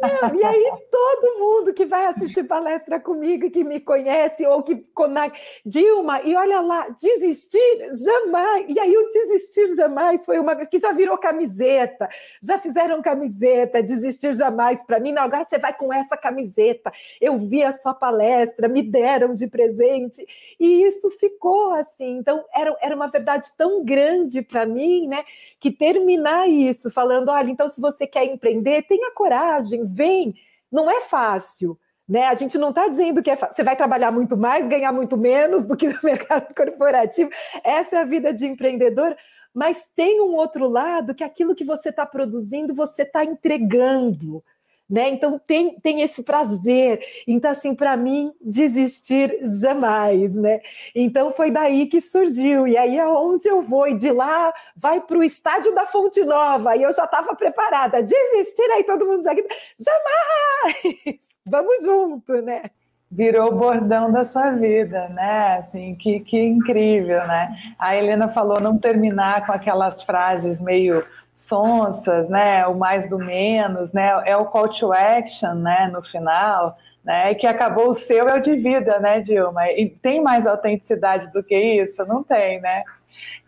[0.00, 4.76] Não, e aí todo mundo que vai assistir palestra comigo, que me conhece ou que
[4.94, 8.66] conecta, Dilma, e olha lá, desistir jamais.
[8.68, 12.08] E aí o desistir jamais foi uma que já virou camiseta,
[12.42, 15.12] já fizeram camiseta, desistir jamais para mim.
[15.12, 16.92] Não, agora você vai com essa camiseta.
[17.20, 20.26] Eu vi a sua palestra, me deram de presente
[20.58, 22.18] e isso ficou assim.
[22.18, 25.24] Então era, era uma verdade tão grande para mim, né?
[25.60, 30.34] Que terminar isso falando, olha, então se você quer empreender, tenha coragem coragem, vem.
[30.70, 31.78] Não é fácil.
[32.08, 32.26] Né?
[32.26, 35.64] A gente não está dizendo que é você vai trabalhar muito mais, ganhar muito menos
[35.64, 37.30] do que no mercado corporativo.
[37.64, 39.16] Essa é a vida de empreendedor,
[39.52, 44.42] mas tem um outro lado que aquilo que você está produzindo, você está entregando
[44.88, 45.08] né?
[45.08, 47.00] Então tem, tem esse prazer.
[47.26, 50.60] Então, assim, para mim, desistir jamais, né?
[50.94, 52.66] Então foi daí que surgiu.
[52.66, 53.88] E aí aonde eu vou?
[53.88, 56.76] E de lá vai para o estádio da Fonte Nova.
[56.76, 58.02] E eu já estava preparada.
[58.02, 61.18] Desistir, aí todo mundo já jamais!
[61.44, 62.70] Vamos junto, né?
[63.10, 65.58] virou o bordão da sua vida, né?
[65.58, 67.56] Assim, que, que incrível, né?
[67.78, 71.04] A Helena falou não terminar com aquelas frases meio
[71.36, 72.66] sonsas, né?
[72.66, 74.22] O mais do menos, né?
[74.24, 75.90] É o call to action, né?
[75.92, 76.74] No final,
[77.04, 77.34] né?
[77.34, 79.70] Que acabou o seu é o de vida, né, Dilma?
[79.72, 82.06] E tem mais autenticidade do que isso?
[82.06, 82.82] Não tem, né?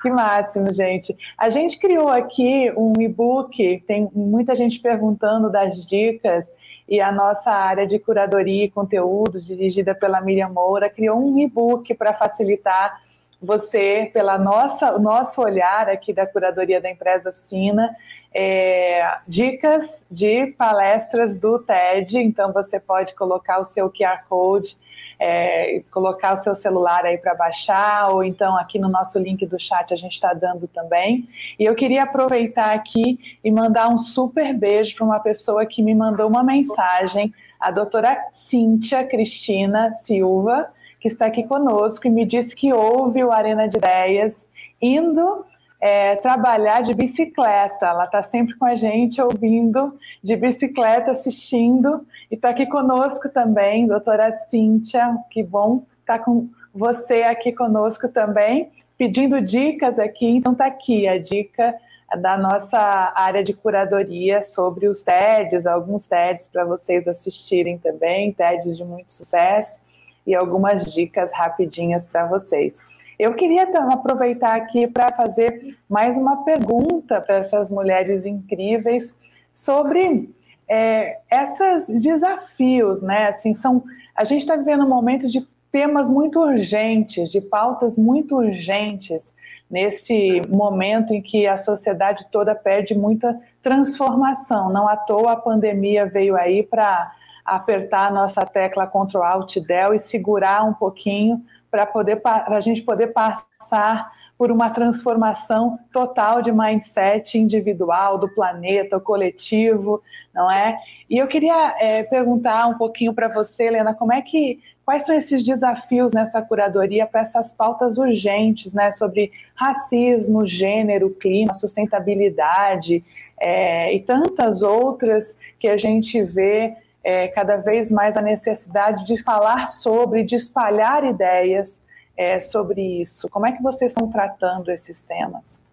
[0.03, 1.17] Que máximo, gente.
[1.37, 6.53] A gente criou aqui um e-book, tem muita gente perguntando das dicas,
[6.87, 11.95] e a nossa área de curadoria e conteúdo, dirigida pela Miriam Moura, criou um e-book
[11.95, 13.01] para facilitar
[13.41, 17.97] você, pela nossa, nosso olhar aqui da curadoria da empresa oficina,
[18.35, 22.19] é, dicas de palestras do TED.
[22.19, 24.77] Então você pode colocar o seu QR Code,
[25.21, 29.59] é, colocar o seu celular aí para baixar, ou então aqui no nosso link do
[29.59, 31.29] chat a gente está dando também.
[31.59, 35.95] E eu queria aproveitar aqui e mandar um super beijo para uma pessoa que me
[35.95, 42.55] mandou uma mensagem, a doutora Cíntia Cristina Silva que está aqui conosco e me disse
[42.55, 45.45] que ouve o Arena de Ideias indo
[45.81, 47.87] é, trabalhar de bicicleta.
[47.87, 53.87] Ela está sempre com a gente, ouvindo de bicicleta, assistindo, e está aqui conosco também,
[53.87, 60.27] doutora Cíntia, que bom estar tá com você aqui conosco também, pedindo dicas aqui.
[60.27, 61.75] Então, está aqui a dica
[62.21, 68.77] da nossa área de curadoria sobre os TEDs, alguns TEDs para vocês assistirem também, TEDs
[68.77, 69.87] de muito sucesso
[70.29, 72.85] e algumas dicas rapidinhas para vocês.
[73.19, 79.19] Eu queria então, aproveitar aqui para fazer mais uma pergunta para essas mulheres incríveis
[79.53, 80.31] sobre
[80.69, 83.29] é, esses desafios, né?
[83.29, 83.83] Assim, são,
[84.15, 89.35] a gente está vivendo um momento de temas muito urgentes, de pautas muito urgentes,
[89.71, 94.71] nesse momento em que a sociedade toda pede muita transformação.
[94.71, 97.13] Não à toa a pandemia veio aí para
[97.55, 102.83] apertar a nossa tecla Ctrl Alt Del e segurar um pouquinho para poder a gente
[102.83, 110.01] poder passar por uma transformação total de mindset individual, do planeta, coletivo,
[110.33, 110.79] não é?
[111.11, 115.15] E eu queria é, perguntar um pouquinho para você, Helena, como é que quais são
[115.15, 123.05] esses desafios nessa curadoria para essas pautas urgentes, né, sobre racismo, gênero, clima, sustentabilidade
[123.39, 126.75] é, e tantas outras que a gente vê
[127.09, 131.83] é, cada vez mais a necessidade de falar sobre, de espalhar ideias
[132.15, 133.31] é, sobre isso.
[133.31, 135.65] Como é que vocês estão tratando esses temas?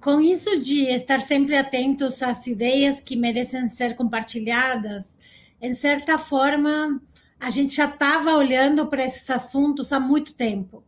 [0.00, 5.18] Com isso de estar sempre atentos às ideias que merecem ser compartilhadas,
[5.60, 6.98] em certa forma,
[7.38, 10.82] a gente já estava olhando para esses assuntos há muito tempo.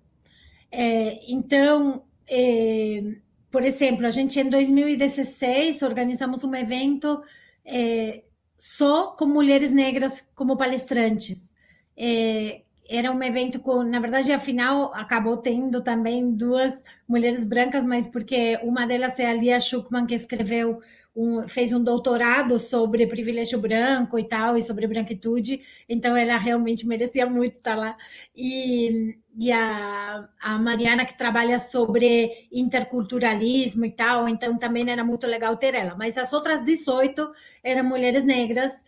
[0.73, 3.03] É, então, é,
[3.51, 7.23] por exemplo, a gente em 2016 organizamos um evento
[7.67, 8.23] é,
[8.61, 11.57] só com mulheres negras como palestrantes.
[11.97, 18.07] É, era um evento com, na verdade, afinal, acabou tendo também duas mulheres brancas, mas
[18.07, 20.83] porque uma delas é a Lia Schuckman, que escreveu
[21.15, 26.87] um, fez um doutorado sobre privilégio branco e tal, e sobre branquitude, então ela realmente
[26.87, 27.97] merecia muito estar lá.
[28.37, 35.27] E, e a, a Mariana, que trabalha sobre interculturalismo e tal, então também era muito
[35.27, 35.97] legal ter ela.
[35.97, 37.31] Mas as outras 18
[37.63, 38.85] eram mulheres negras,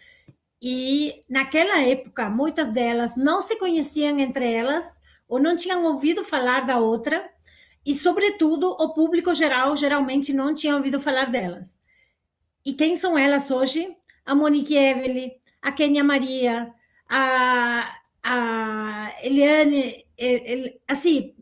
[0.65, 6.65] e naquela época, muitas delas não se conheciam entre elas, ou não tinham ouvido falar
[6.65, 7.29] da outra,
[7.85, 11.77] e, sobretudo, o público geral geralmente não tinha ouvido falar delas.
[12.65, 13.97] E quem são elas hoje?
[14.25, 16.73] A Monique Evely, a Kenia Maria,
[17.09, 21.35] a, a Eliane, el, assim,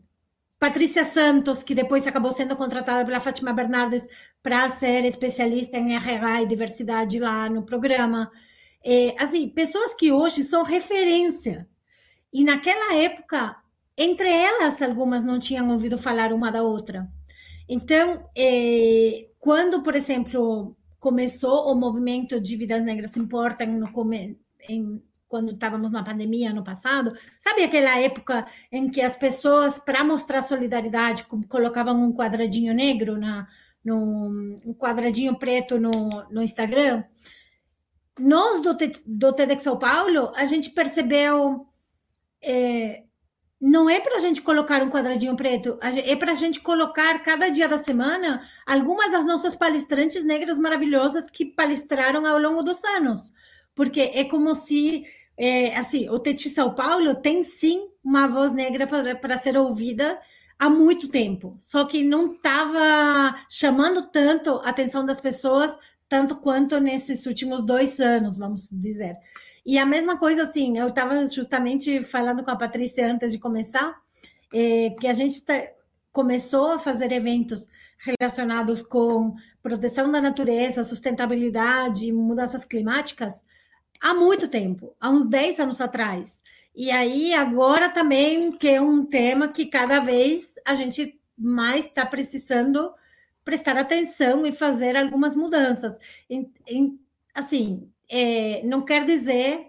[0.59, 4.07] Patrícia Santos, que depois acabou sendo contratada pela Fátima Bernardes
[4.43, 8.31] para ser especialista em RH e diversidade lá no programa.
[8.83, 11.67] É, assim, pessoas que hoje são referência.
[12.33, 13.55] E naquela época,
[13.97, 17.07] entre elas, algumas não tinham ouvido falar uma da outra.
[17.67, 23.89] Então, é, quando, por exemplo, começou o movimento de Vidas Negras Importam no,
[24.69, 30.03] em, quando estávamos na pandemia ano passado, sabe aquela época em que as pessoas, para
[30.03, 33.47] mostrar solidariedade, colocavam um quadradinho negro na,
[33.83, 35.91] no, um quadradinho preto no,
[36.29, 37.03] no Instagram?
[38.19, 38.77] Nós do,
[39.07, 41.65] do TEDx São Paulo, a gente percebeu
[43.81, 47.49] não é para a gente colocar um quadradinho preto, é para a gente colocar cada
[47.49, 53.33] dia da semana algumas das nossas palestrantes negras maravilhosas que palestraram ao longo dos anos.
[53.73, 55.03] Porque é como se,
[55.35, 60.19] é, assim, o Teti São Paulo tem sim uma voz negra para ser ouvida
[60.59, 65.75] há muito tempo, só que não estava chamando tanto a atenção das pessoas,
[66.07, 69.15] tanto quanto nesses últimos dois anos, vamos dizer.
[69.65, 73.95] E a mesma coisa, assim, eu estava justamente falando com a Patrícia antes de começar,
[74.53, 75.53] é, que a gente tá,
[76.11, 83.45] começou a fazer eventos relacionados com proteção da natureza, sustentabilidade, mudanças climáticas,
[83.99, 86.41] há muito tempo, há uns 10 anos atrás.
[86.75, 92.05] E aí, agora também, que é um tema que cada vez a gente mais está
[92.05, 92.93] precisando
[93.43, 95.97] prestar atenção e fazer algumas mudanças.
[96.29, 96.99] Em, em,
[97.33, 99.67] assim, é, não quer dizer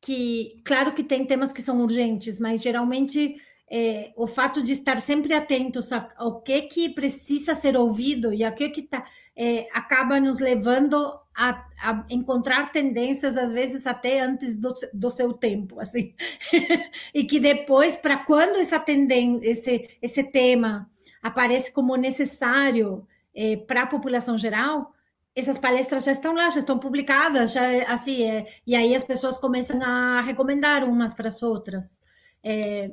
[0.00, 3.36] que, claro que tem temas que são urgentes, mas geralmente
[3.70, 8.50] é, o fato de estar sempre atentos ao que que precisa ser ouvido e a
[8.50, 9.04] que que tá,
[9.36, 10.96] é, acaba nos levando
[11.34, 16.14] a, a, encontrar tendências às vezes até antes do, do seu tempo, assim,
[17.14, 20.90] e que depois, para quando essa tendência, esse, esse tema
[21.22, 24.92] aparece como necessário é, para a população geral,
[25.34, 29.38] essas palestras já estão lá, já estão publicadas, já assim, é, e aí as pessoas
[29.38, 32.02] começam a recomendar umas para as outras.
[32.44, 32.92] É,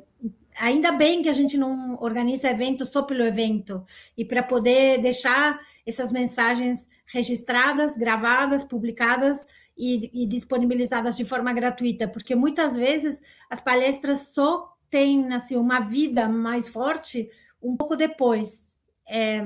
[0.56, 3.84] ainda bem que a gente não organiza evento só pelo evento
[4.16, 9.44] e para poder deixar essas mensagens registradas, gravadas, publicadas
[9.76, 15.80] e, e, disponibilizadas de forma gratuita, porque muitas vezes as palestras só têm assim, uma
[15.80, 17.28] vida mais forte
[17.62, 18.76] um pouco depois.
[19.08, 19.42] É,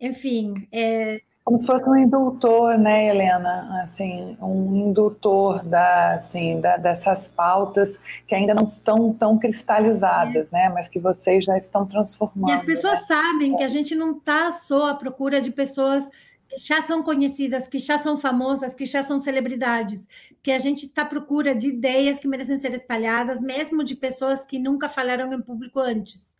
[0.00, 1.20] enfim, é,
[1.50, 3.82] como se fosse um indutor, né, Helena?
[3.82, 10.56] Assim, um indutor da, assim, da, dessas pautas que ainda não estão tão cristalizadas, é.
[10.56, 10.68] né?
[10.68, 12.50] Mas que vocês já estão transformando.
[12.50, 13.04] E as pessoas né?
[13.04, 16.08] sabem que a gente não está só à procura de pessoas
[16.48, 20.08] que já são conhecidas, que já são famosas, que já são celebridades,
[20.40, 24.44] que a gente está à procura de ideias que merecem ser espalhadas, mesmo de pessoas
[24.44, 26.36] que nunca falaram em público antes.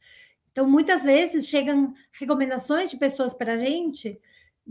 [0.52, 4.16] Então, muitas vezes chegam recomendações de pessoas para a gente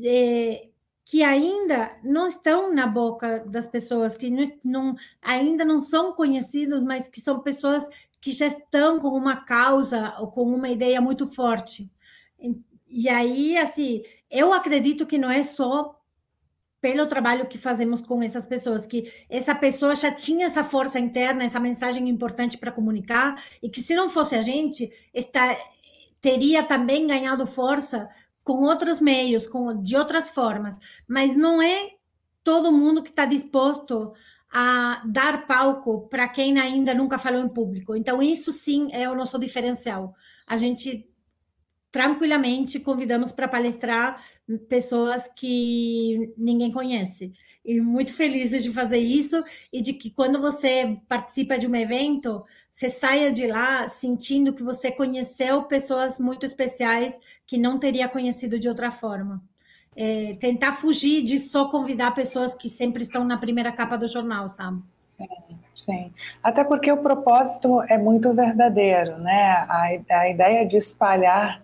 [0.04, 0.70] é,
[1.06, 6.84] que ainda não estão na boca das pessoas, que não, não, ainda não são conhecidos,
[6.84, 7.90] mas que são pessoas
[8.22, 11.90] que já estão com uma causa ou com uma ideia muito forte.
[12.88, 16.00] E aí, assim, eu acredito que não é só
[16.82, 21.44] pelo trabalho que fazemos com essas pessoas, que essa pessoa já tinha essa força interna,
[21.44, 25.58] essa mensagem importante para comunicar, e que se não fosse a gente, esta,
[26.22, 28.10] teria também ganhado força
[28.44, 30.78] com outros meios, com, de outras formas,
[31.08, 31.92] mas não é
[32.44, 34.14] todo mundo que está disposto
[34.52, 37.96] a dar palco para quem ainda nunca falou em público.
[37.96, 40.16] Então, isso sim é o nosso diferencial.
[40.48, 41.08] A gente
[41.92, 44.24] tranquilamente convidamos para palestrar
[44.68, 47.32] pessoas que ninguém conhece.
[47.64, 52.44] E muito felizes de fazer isso e de que quando você participa de um evento,
[52.72, 58.60] você saia de lá sentindo que você conheceu pessoas muito especiais que não teria conhecido
[58.60, 59.42] de outra forma.
[59.96, 64.48] É, tentar fugir de só convidar pessoas que sempre estão na primeira capa do jornal,
[64.48, 64.82] sabe?
[65.18, 66.14] Sim, sim.
[66.42, 69.66] Até porque o propósito é muito verdadeiro, né?
[69.68, 71.62] A, a ideia de espalhar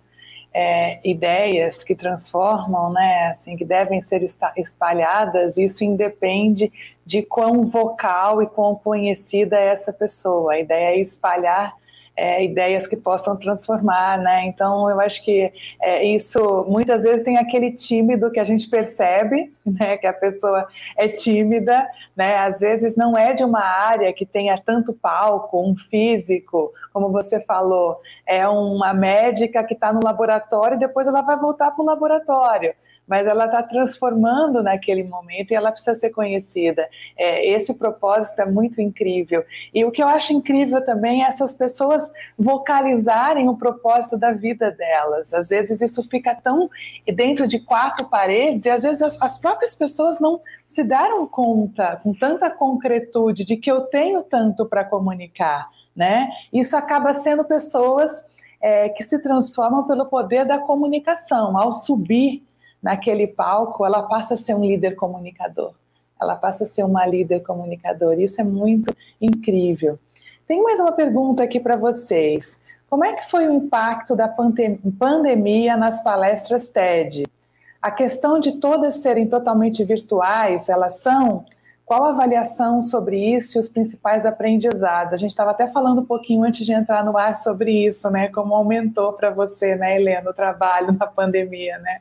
[0.58, 4.24] é, ideias que transformam, né, assim, que devem ser
[4.56, 6.72] espalhadas, isso independe
[7.04, 10.54] de quão vocal e quão conhecida é essa pessoa.
[10.54, 11.74] A ideia é espalhar
[12.16, 14.46] é, ideias que possam transformar, né?
[14.46, 19.52] Então, eu acho que é, isso muitas vezes tem aquele tímido que a gente percebe,
[19.64, 19.98] né?
[19.98, 21.86] Que a pessoa é tímida,
[22.16, 22.38] né?
[22.38, 27.40] Às vezes não é de uma área que tenha tanto palco, um físico, como você
[27.44, 31.86] falou, é uma médica que está no laboratório e depois ela vai voltar para o
[31.86, 32.74] laboratório
[33.06, 36.88] mas ela está transformando naquele momento e ela precisa ser conhecida.
[37.16, 39.44] É, esse propósito é muito incrível.
[39.72, 44.70] E o que eu acho incrível também é essas pessoas vocalizarem o propósito da vida
[44.72, 45.32] delas.
[45.32, 46.68] Às vezes isso fica tão
[47.14, 52.00] dentro de quatro paredes e às vezes as, as próprias pessoas não se deram conta
[52.02, 55.68] com tanta concretude de que eu tenho tanto para comunicar.
[55.94, 56.28] Né?
[56.52, 58.26] Isso acaba sendo pessoas
[58.60, 62.45] é, que se transformam pelo poder da comunicação, ao subir
[62.86, 65.72] naquele palco, ela passa a ser um líder comunicador.
[66.22, 68.22] Ela passa a ser uma líder comunicadora.
[68.22, 69.98] Isso é muito incrível.
[70.46, 72.62] Tem mais uma pergunta aqui para vocês.
[72.88, 77.24] Como é que foi o impacto da pandemia nas palestras TED?
[77.82, 81.44] A questão de todas serem totalmente virtuais, elas são?
[81.84, 85.12] Qual a avaliação sobre isso e os principais aprendizados?
[85.12, 88.28] A gente estava até falando um pouquinho antes de entrar no ar sobre isso, né?
[88.28, 92.00] Como aumentou para você, né, Helena, o trabalho na pandemia, né?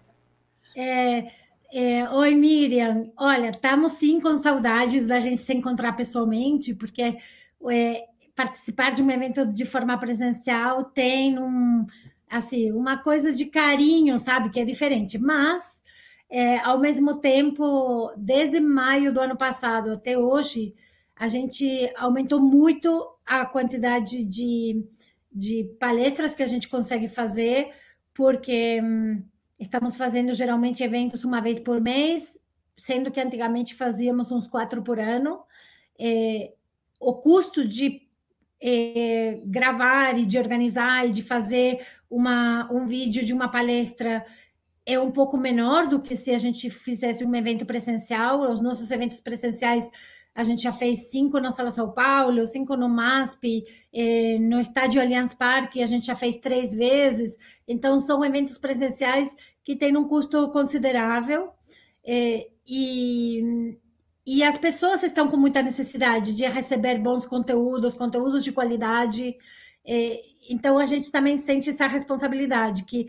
[0.76, 1.32] É,
[1.72, 3.12] é, Oi, Miriam.
[3.18, 7.18] Olha, estamos sim com saudades da gente se encontrar pessoalmente, porque
[7.72, 8.06] é,
[8.36, 11.86] participar de um evento de forma presencial tem um,
[12.30, 15.18] assim, uma coisa de carinho, sabe, que é diferente.
[15.18, 15.82] Mas,
[16.30, 20.76] é, ao mesmo tempo, desde maio do ano passado até hoje,
[21.16, 24.86] a gente aumentou muito a quantidade de,
[25.32, 27.72] de palestras que a gente consegue fazer
[28.14, 29.22] porque hum,
[29.60, 32.40] estamos fazendo geralmente eventos uma vez por mês,
[32.78, 35.44] sendo que antigamente fazíamos uns quatro por ano.
[36.00, 36.54] É,
[37.00, 38.06] o custo de
[38.62, 44.26] é, gravar e de organizar e de fazer uma, um vídeo de uma palestra
[44.86, 48.42] é um pouco menor do que se a gente fizesse um evento presencial.
[48.42, 49.90] Os nossos eventos presenciais,
[50.36, 53.64] a gente já fez cinco na Sala São Paulo, cinco no MASP,
[53.94, 57.38] eh, no Estádio Allianz Parque, a gente já fez três vezes.
[57.66, 59.34] Então, são eventos presenciais
[59.64, 61.52] que têm um custo considerável.
[62.06, 63.78] Eh, e,
[64.28, 69.38] e as pessoas estão com muita necessidade de receber bons conteúdos, conteúdos de qualidade.
[69.88, 70.20] Eh,
[70.50, 73.08] então, a gente também sente essa responsabilidade, que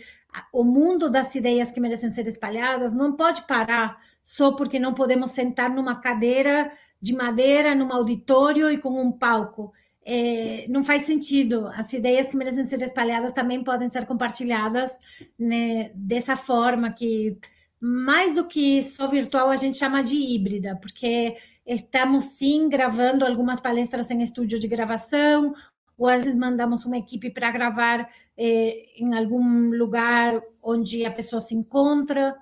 [0.53, 5.33] o mundo das ideias que merecem ser espalhadas não pode parar só porque não podemos
[5.33, 6.71] sentar numa cadeira
[7.01, 9.73] de madeira, num auditório e com um palco.
[10.05, 11.67] É, não faz sentido.
[11.75, 14.93] As ideias que merecem ser espalhadas também podem ser compartilhadas
[15.39, 17.37] né, dessa forma que,
[17.81, 21.37] mais do que só virtual, a gente chama de híbrida, porque
[21.67, 25.53] estamos sim gravando algumas palestras em estúdio de gravação,
[25.99, 31.41] ou às vezes mandamos uma equipe para gravar eh, em algum lugar onde a pessoa
[31.41, 32.37] se encontra.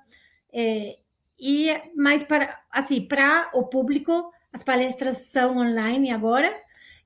[0.53, 0.99] Eh,
[1.41, 6.55] e mais para assim para o público as palestras são online agora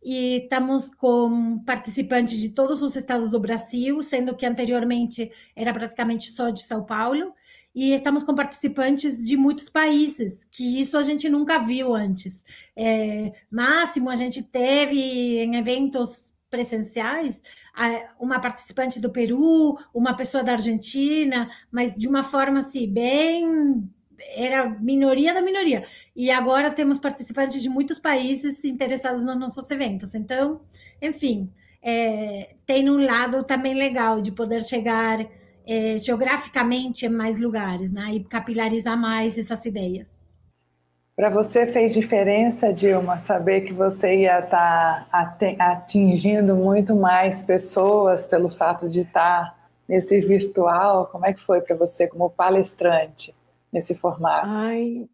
[0.04, 6.30] e estamos com participantes de todos os estados do Brasil, sendo que anteriormente era praticamente
[6.30, 7.32] só de São Paulo,
[7.74, 12.44] e estamos com participantes de muitos países, que isso a gente nunca viu antes.
[12.76, 17.42] É, máximo a gente teve em eventos presenciais,
[18.20, 23.90] uma participante do Peru, uma pessoa da Argentina, mas de uma forma assim, bem.
[24.36, 25.84] Era minoria da minoria.
[26.14, 30.14] E agora temos participantes de muitos países interessados nos nossos eventos.
[30.14, 30.60] Então,
[31.00, 31.50] enfim,
[31.82, 35.24] é, tem um lado também legal de poder chegar
[35.66, 38.14] é, geograficamente em mais lugares, né?
[38.14, 40.26] E capilarizar mais essas ideias.
[41.14, 48.24] Para você fez diferença, Dilma, saber que você ia estar tá atingindo muito mais pessoas
[48.24, 49.58] pelo fato de estar tá
[49.88, 51.06] nesse virtual?
[51.06, 53.34] Como é que foi para você como palestrante
[53.72, 54.48] nesse formato?
[54.48, 55.08] Ai,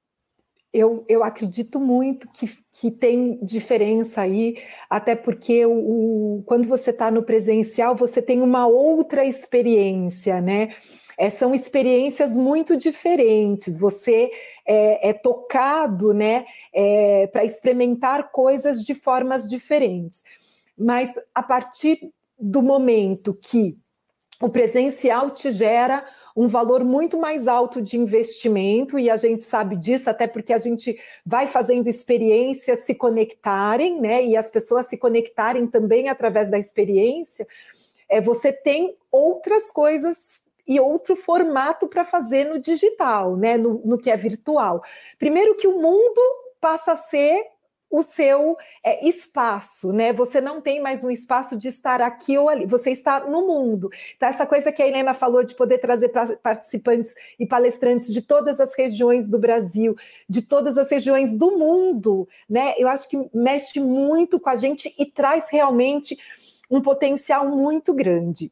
[0.75, 6.91] eu, eu acredito muito que, que tem diferença aí, até porque o, o quando você
[6.91, 10.75] está no presencial, você tem uma outra experiência, né?
[11.17, 13.79] É, são experiências muito diferentes.
[13.79, 14.33] Você
[14.67, 20.25] é, é tocado, né, é, para experimentar coisas de formas diferentes.
[20.77, 23.79] Mas a partir do momento que
[24.41, 26.05] o presencial te gera
[26.37, 30.59] um valor muito mais alto de investimento, e a gente sabe disso, até porque a
[30.59, 34.25] gente vai fazendo experiências se conectarem, né?
[34.25, 37.47] E as pessoas se conectarem também através da experiência.
[38.09, 43.57] É, você tem outras coisas e outro formato para fazer no digital, né?
[43.57, 44.83] No, no, que é virtual.
[45.19, 46.21] Primeiro que o mundo
[46.61, 47.47] passa a ser
[47.95, 50.13] o seu é, espaço, né?
[50.13, 53.89] Você não tem mais um espaço de estar aqui ou ali, você está no mundo.
[54.17, 56.09] Então, essa coisa que a Helena falou de poder trazer
[56.43, 59.95] participantes e palestrantes de todas as regiões do Brasil,
[60.29, 62.75] de todas as regiões do mundo, né?
[62.79, 66.19] Eu acho que mexe muito com a gente e traz realmente
[66.69, 68.51] um potencial muito grande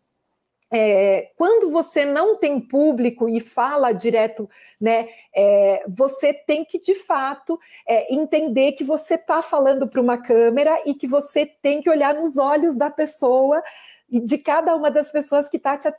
[0.73, 4.49] é, quando você não tem público e fala direto,
[4.81, 10.17] né, é, você tem que de fato é, entender que você está falando para uma
[10.17, 13.63] câmera e que você tem que olhar nos olhos da pessoa
[14.11, 15.91] e de cada uma das pessoas que está te,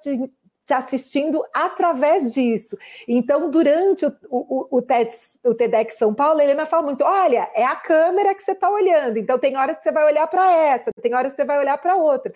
[0.65, 2.75] te assistindo através disso.
[3.07, 7.49] Então, durante o, o, o, TEDx, o TEDx São Paulo, a Helena fala muito: olha,
[7.53, 10.51] é a câmera que você está olhando, então tem horas que você vai olhar para
[10.51, 12.33] essa, tem horas que você vai olhar para outra.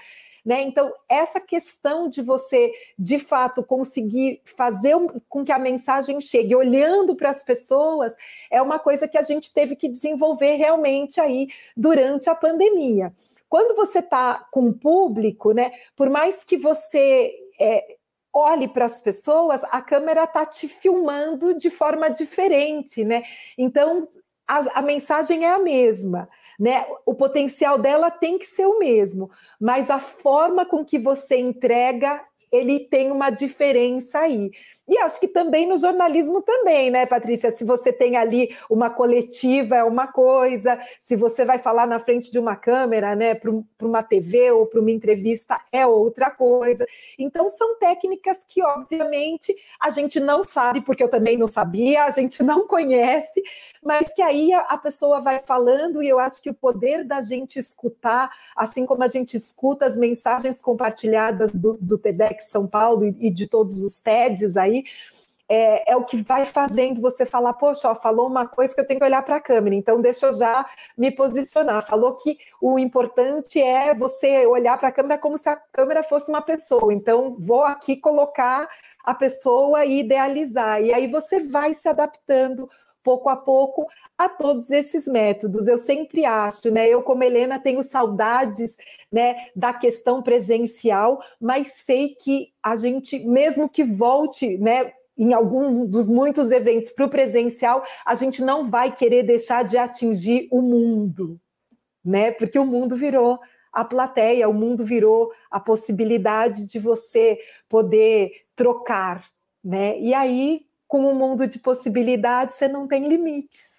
[0.47, 0.61] Né?
[0.61, 4.95] Então, essa questão de você, de fato, conseguir fazer
[5.27, 8.13] com que a mensagem chegue olhando para as pessoas
[8.49, 13.13] é uma coisa que a gente teve que desenvolver realmente aí durante a pandemia.
[13.49, 17.97] Quando você está com o público, né, por mais que você é,
[18.31, 23.23] olhe para as pessoas, a câmera está te filmando de forma diferente, né?
[23.57, 24.07] Então
[24.47, 26.86] a, a mensagem é a mesma né?
[27.05, 29.30] O potencial dela tem que ser o mesmo,
[29.60, 34.51] mas a forma com que você entrega, ele tem uma diferença aí.
[34.88, 37.51] E acho que também no jornalismo também, né, Patrícia?
[37.51, 42.31] Se você tem ali uma coletiva é uma coisa, se você vai falar na frente
[42.31, 46.85] de uma câmera, né, para uma TV ou para uma entrevista é outra coisa.
[47.19, 52.11] Então são técnicas que obviamente a gente não sabe, porque eu também não sabia, a
[52.11, 53.43] gente não conhece,
[53.83, 57.59] mas que aí a pessoa vai falando e eu acho que o poder da gente
[57.59, 63.27] escutar, assim como a gente escuta as mensagens compartilhadas do, do TEDx São Paulo e,
[63.27, 64.76] e de todos os TEDs aí
[65.49, 68.86] é, é, o que vai fazendo você falar, poxa, ó, falou uma coisa que eu
[68.86, 70.65] tenho que olhar para a câmera, então deixa eu já
[70.97, 71.86] me posicionar.
[71.86, 76.30] Falou que o importante é você olhar para a câmera como se a câmera fosse
[76.30, 78.67] uma pessoa, então vou aqui colocar
[79.03, 82.69] a pessoa e idealizar, e aí você vai se adaptando
[83.08, 83.88] pouco a pouco
[84.18, 85.66] a todos esses métodos.
[85.66, 86.89] Eu sempre acho, né?
[86.89, 88.76] Eu, como Helena, tenho saudades
[89.10, 94.91] né, da questão presencial, mas sei que a gente, mesmo que volte, né?
[95.18, 99.78] Em algum dos muitos eventos para o presencial, a gente não vai querer deixar de
[99.78, 101.39] atingir o mundo,
[102.03, 102.32] né?
[102.32, 103.39] Porque o mundo virou
[103.72, 107.39] a plateia, o mundo virou a possibilidade de você
[107.70, 109.26] poder trocar,
[109.64, 109.97] né?
[109.97, 113.77] E aí com um mundo de possibilidades, você não tem limites.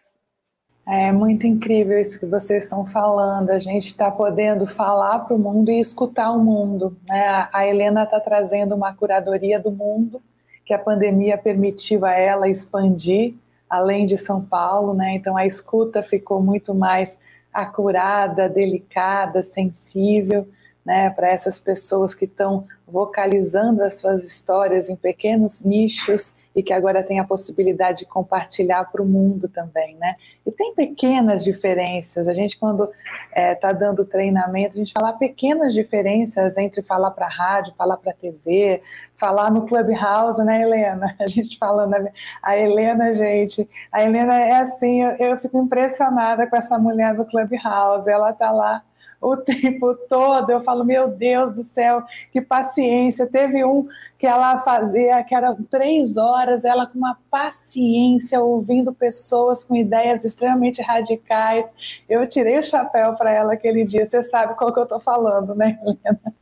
[0.87, 3.51] É muito incrível isso que vocês estão falando.
[3.51, 6.97] A gente está podendo falar para o mundo e escutar o mundo.
[7.07, 7.49] Né?
[7.53, 10.23] A Helena está trazendo uma curadoria do mundo
[10.65, 13.35] que a pandemia permitiu a ela expandir
[13.69, 15.15] além de São Paulo, né?
[15.15, 17.19] Então a escuta ficou muito mais
[17.53, 20.47] acurada, delicada, sensível,
[20.89, 21.11] né?
[21.11, 27.03] Para essas pessoas que estão vocalizando as suas histórias em pequenos nichos e que agora
[27.03, 30.17] tem a possibilidade de compartilhar para o mundo também, né?
[30.47, 32.27] E tem pequenas diferenças.
[32.27, 32.95] A gente, quando está
[33.35, 38.15] é, tá dando treinamento, a gente fala pequenas diferenças entre falar para rádio, falar para
[38.15, 38.83] TV,
[39.15, 41.15] falar no Clubhouse, né, Helena?
[41.21, 42.09] A gente falando,
[42.43, 47.27] a Helena, gente, a Helena é assim, eu, eu fico impressionada com essa mulher do
[47.27, 48.11] Clubhouse.
[48.11, 48.83] Ela está lá
[49.21, 50.51] o tempo todo.
[50.51, 52.03] Eu falo, meu Deus do céu,
[52.33, 53.27] que paciência.
[53.27, 53.89] Teve um
[54.19, 60.25] que ela fazia, que era três horas, ela com uma paciência, ouvindo pessoas com ideias
[60.25, 61.73] extremamente radicais.
[62.09, 64.09] Eu tirei o chapéu para ela aquele dia.
[64.09, 66.35] Você sabe qual que eu estou falando, né, Helena?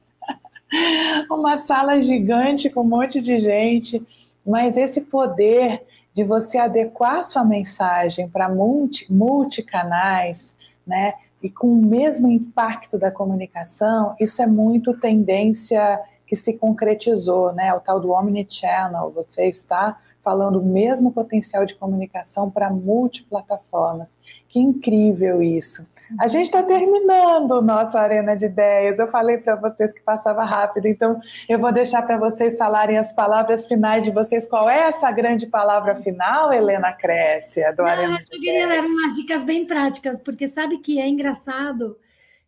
[1.30, 4.04] Uma sala gigante com um monte de gente,
[4.44, 10.56] mas esse poder de você adequar sua mensagem para multi, multicanais,
[10.86, 11.12] né?
[11.42, 17.72] E com o mesmo impacto da comunicação, isso é muito tendência que se concretizou, né?
[17.72, 24.08] O tal do omnichannel, você está falando o mesmo potencial de comunicação para multiplataformas.
[24.48, 25.86] Que incrível isso.
[26.18, 28.98] A gente está terminando o nosso Arena de Ideias.
[28.98, 33.12] Eu falei para vocês que passava rápido, então eu vou deixar para vocês falarem as
[33.12, 34.48] palavras finais de vocês.
[34.48, 39.14] Qual é essa grande palavra final, Helena Crescia, do Não, Arena Eu queria dar umas
[39.14, 41.98] dicas bem práticas, porque sabe que é engraçado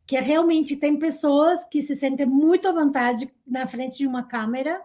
[0.06, 4.80] que realmente tem pessoas que se sentem muito à vontade na frente de uma câmera,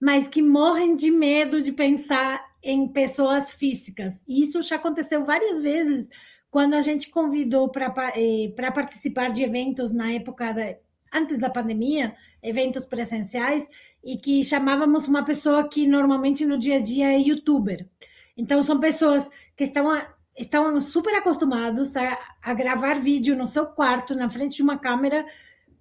[0.00, 4.22] mas que morrem de medo de pensar em pessoas físicas.
[4.28, 6.08] E isso já aconteceu várias vezes
[6.54, 10.76] quando a gente convidou para eh, participar de eventos na época da,
[11.12, 13.68] antes da pandemia, eventos presenciais,
[14.04, 17.88] e que chamávamos uma pessoa que normalmente no dia a dia é youtuber.
[18.36, 20.00] Então, são pessoas que estão,
[20.38, 25.26] estão super acostumados a, a gravar vídeo no seu quarto, na frente de uma câmera,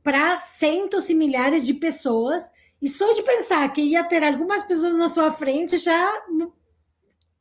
[0.01, 2.51] para centos e milhares de pessoas.
[2.81, 6.11] E só de pensar que ia ter algumas pessoas na sua frente já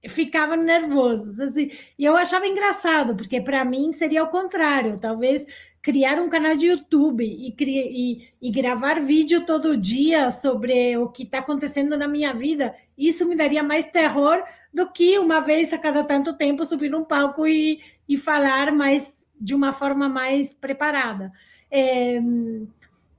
[0.08, 5.46] ficava nervoso, assim, e eu achava engraçado, porque para mim seria o contrário, talvez
[5.80, 11.22] criar um canal de YouTube e, e, e gravar vídeo todo dia sobre o que
[11.24, 14.42] está acontecendo na minha vida, isso me daria mais terror
[14.72, 19.26] do que uma vez a cada tanto tempo subir num palco e, e falar mais
[19.40, 21.32] de uma forma mais preparada.
[21.70, 22.20] É,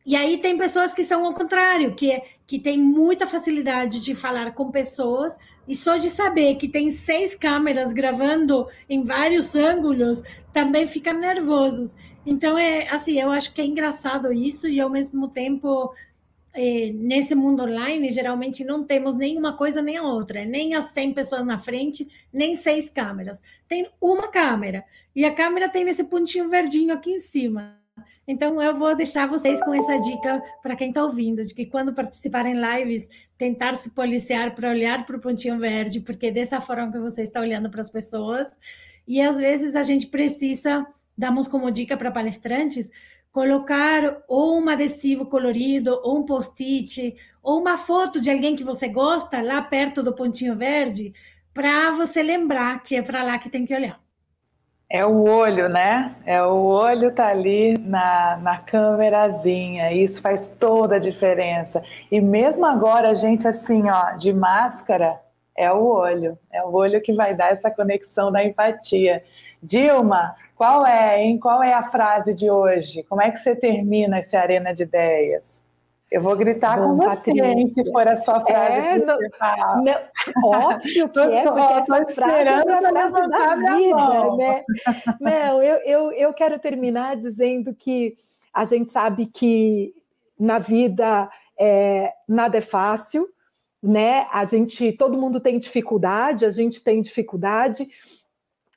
[0.05, 4.53] e aí tem pessoas que são ao contrário, que, que tem muita facilidade de falar
[4.53, 10.85] com pessoas, e só de saber que tem seis câmeras gravando em vários ângulos, também
[10.85, 11.95] fica nervosos.
[12.25, 15.93] Então, é assim, eu acho que é engraçado isso, e ao mesmo tempo,
[16.53, 21.13] é, nesse mundo online, geralmente não temos nenhuma coisa nem a outra, nem as 100
[21.13, 23.41] pessoas na frente, nem seis câmeras.
[23.69, 24.83] Tem uma câmera,
[25.15, 27.82] e a câmera tem esse pontinho verdinho aqui em cima.
[28.25, 31.93] Então, eu vou deixar vocês com essa dica para quem está ouvindo, de que quando
[31.93, 36.99] participarem lives, tentar se policiar para olhar para o pontinho verde, porque dessa forma que
[36.99, 38.47] você está olhando para as pessoas.
[39.05, 42.89] E às vezes a gente precisa, damos como dica para palestrantes,
[43.31, 48.87] colocar ou um adesivo colorido, ou um post-it, ou uma foto de alguém que você
[48.87, 51.13] gosta lá perto do pontinho verde,
[51.53, 54.02] para você lembrar que é para lá que tem que olhar.
[54.93, 56.15] É o olho, né?
[56.23, 59.91] É o olho tá ali na, na câmerazinha.
[59.91, 61.81] Isso faz toda a diferença.
[62.11, 65.19] E mesmo agora, a gente assim, ó, de máscara,
[65.57, 66.37] é o olho.
[66.51, 69.23] É o olho que vai dar essa conexão da empatia.
[69.63, 71.39] Dilma, qual é, hein?
[71.39, 73.01] Qual é a frase de hoje?
[73.09, 75.62] Como é que você termina esse arena de ideias?
[76.13, 77.31] Eu vou gritar Bom, com você,
[77.69, 78.87] se for a sua frase.
[78.87, 79.17] É, não,
[79.83, 84.63] não, óbvio que é, porque essa frase é a frase da vida, né?
[85.19, 88.13] Não, eu, eu, eu quero terminar dizendo que
[88.53, 89.91] a gente sabe que
[90.39, 91.27] na vida
[91.59, 93.27] é, nada é fácil,
[93.81, 94.27] né?
[94.31, 97.87] A gente, todo mundo tem dificuldade, a gente tem dificuldade,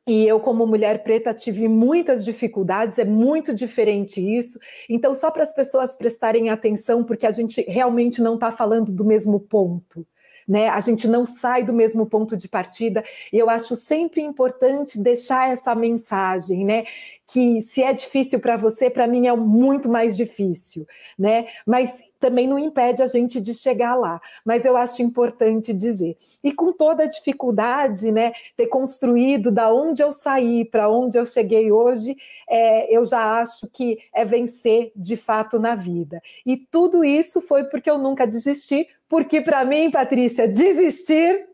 [0.06, 4.56] e eu, como mulher preta, tive muitas dificuldades, é muito diferente isso.
[4.88, 9.04] Então, só para as pessoas prestarem atenção, porque a gente realmente não está falando do
[9.04, 10.06] mesmo ponto.
[10.46, 10.68] Né?
[10.68, 13.02] A gente não sai do mesmo ponto de partida,
[13.32, 16.84] e eu acho sempre importante deixar essa mensagem, né?
[17.26, 20.86] Que se é difícil para você, para mim é muito mais difícil,
[21.18, 21.48] né?
[21.66, 26.16] Mas também não impede a gente de chegar lá, mas eu acho importante dizer.
[26.42, 31.24] E com toda a dificuldade, né, ter construído da onde eu saí para onde eu
[31.24, 32.16] cheguei hoje,
[32.50, 36.20] é, eu já acho que é vencer de fato na vida.
[36.44, 41.46] E tudo isso foi porque eu nunca desisti, porque para mim, Patrícia, desistir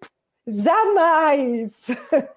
[0.47, 1.87] Jamais!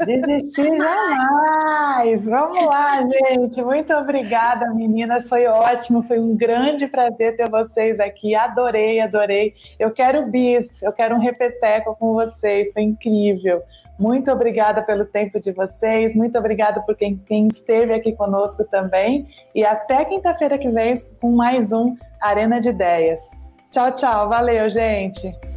[0.05, 2.25] Desistir jamais!
[2.25, 3.63] Vamos lá, gente.
[3.63, 5.27] Muito obrigada, meninas.
[5.27, 8.35] Foi ótimo, foi um grande prazer ter vocês aqui.
[8.35, 9.55] Adorei, adorei.
[9.79, 12.71] Eu quero bis, eu quero um repeteco com vocês.
[12.71, 13.63] Foi incrível.
[13.97, 19.25] Muito obrigada pelo tempo de vocês, muito obrigada por quem, quem esteve aqui conosco também.
[19.55, 23.21] E até quinta-feira que vem com mais um Arena de Ideias.
[23.71, 24.29] Tchau, tchau.
[24.29, 25.54] Valeu, gente.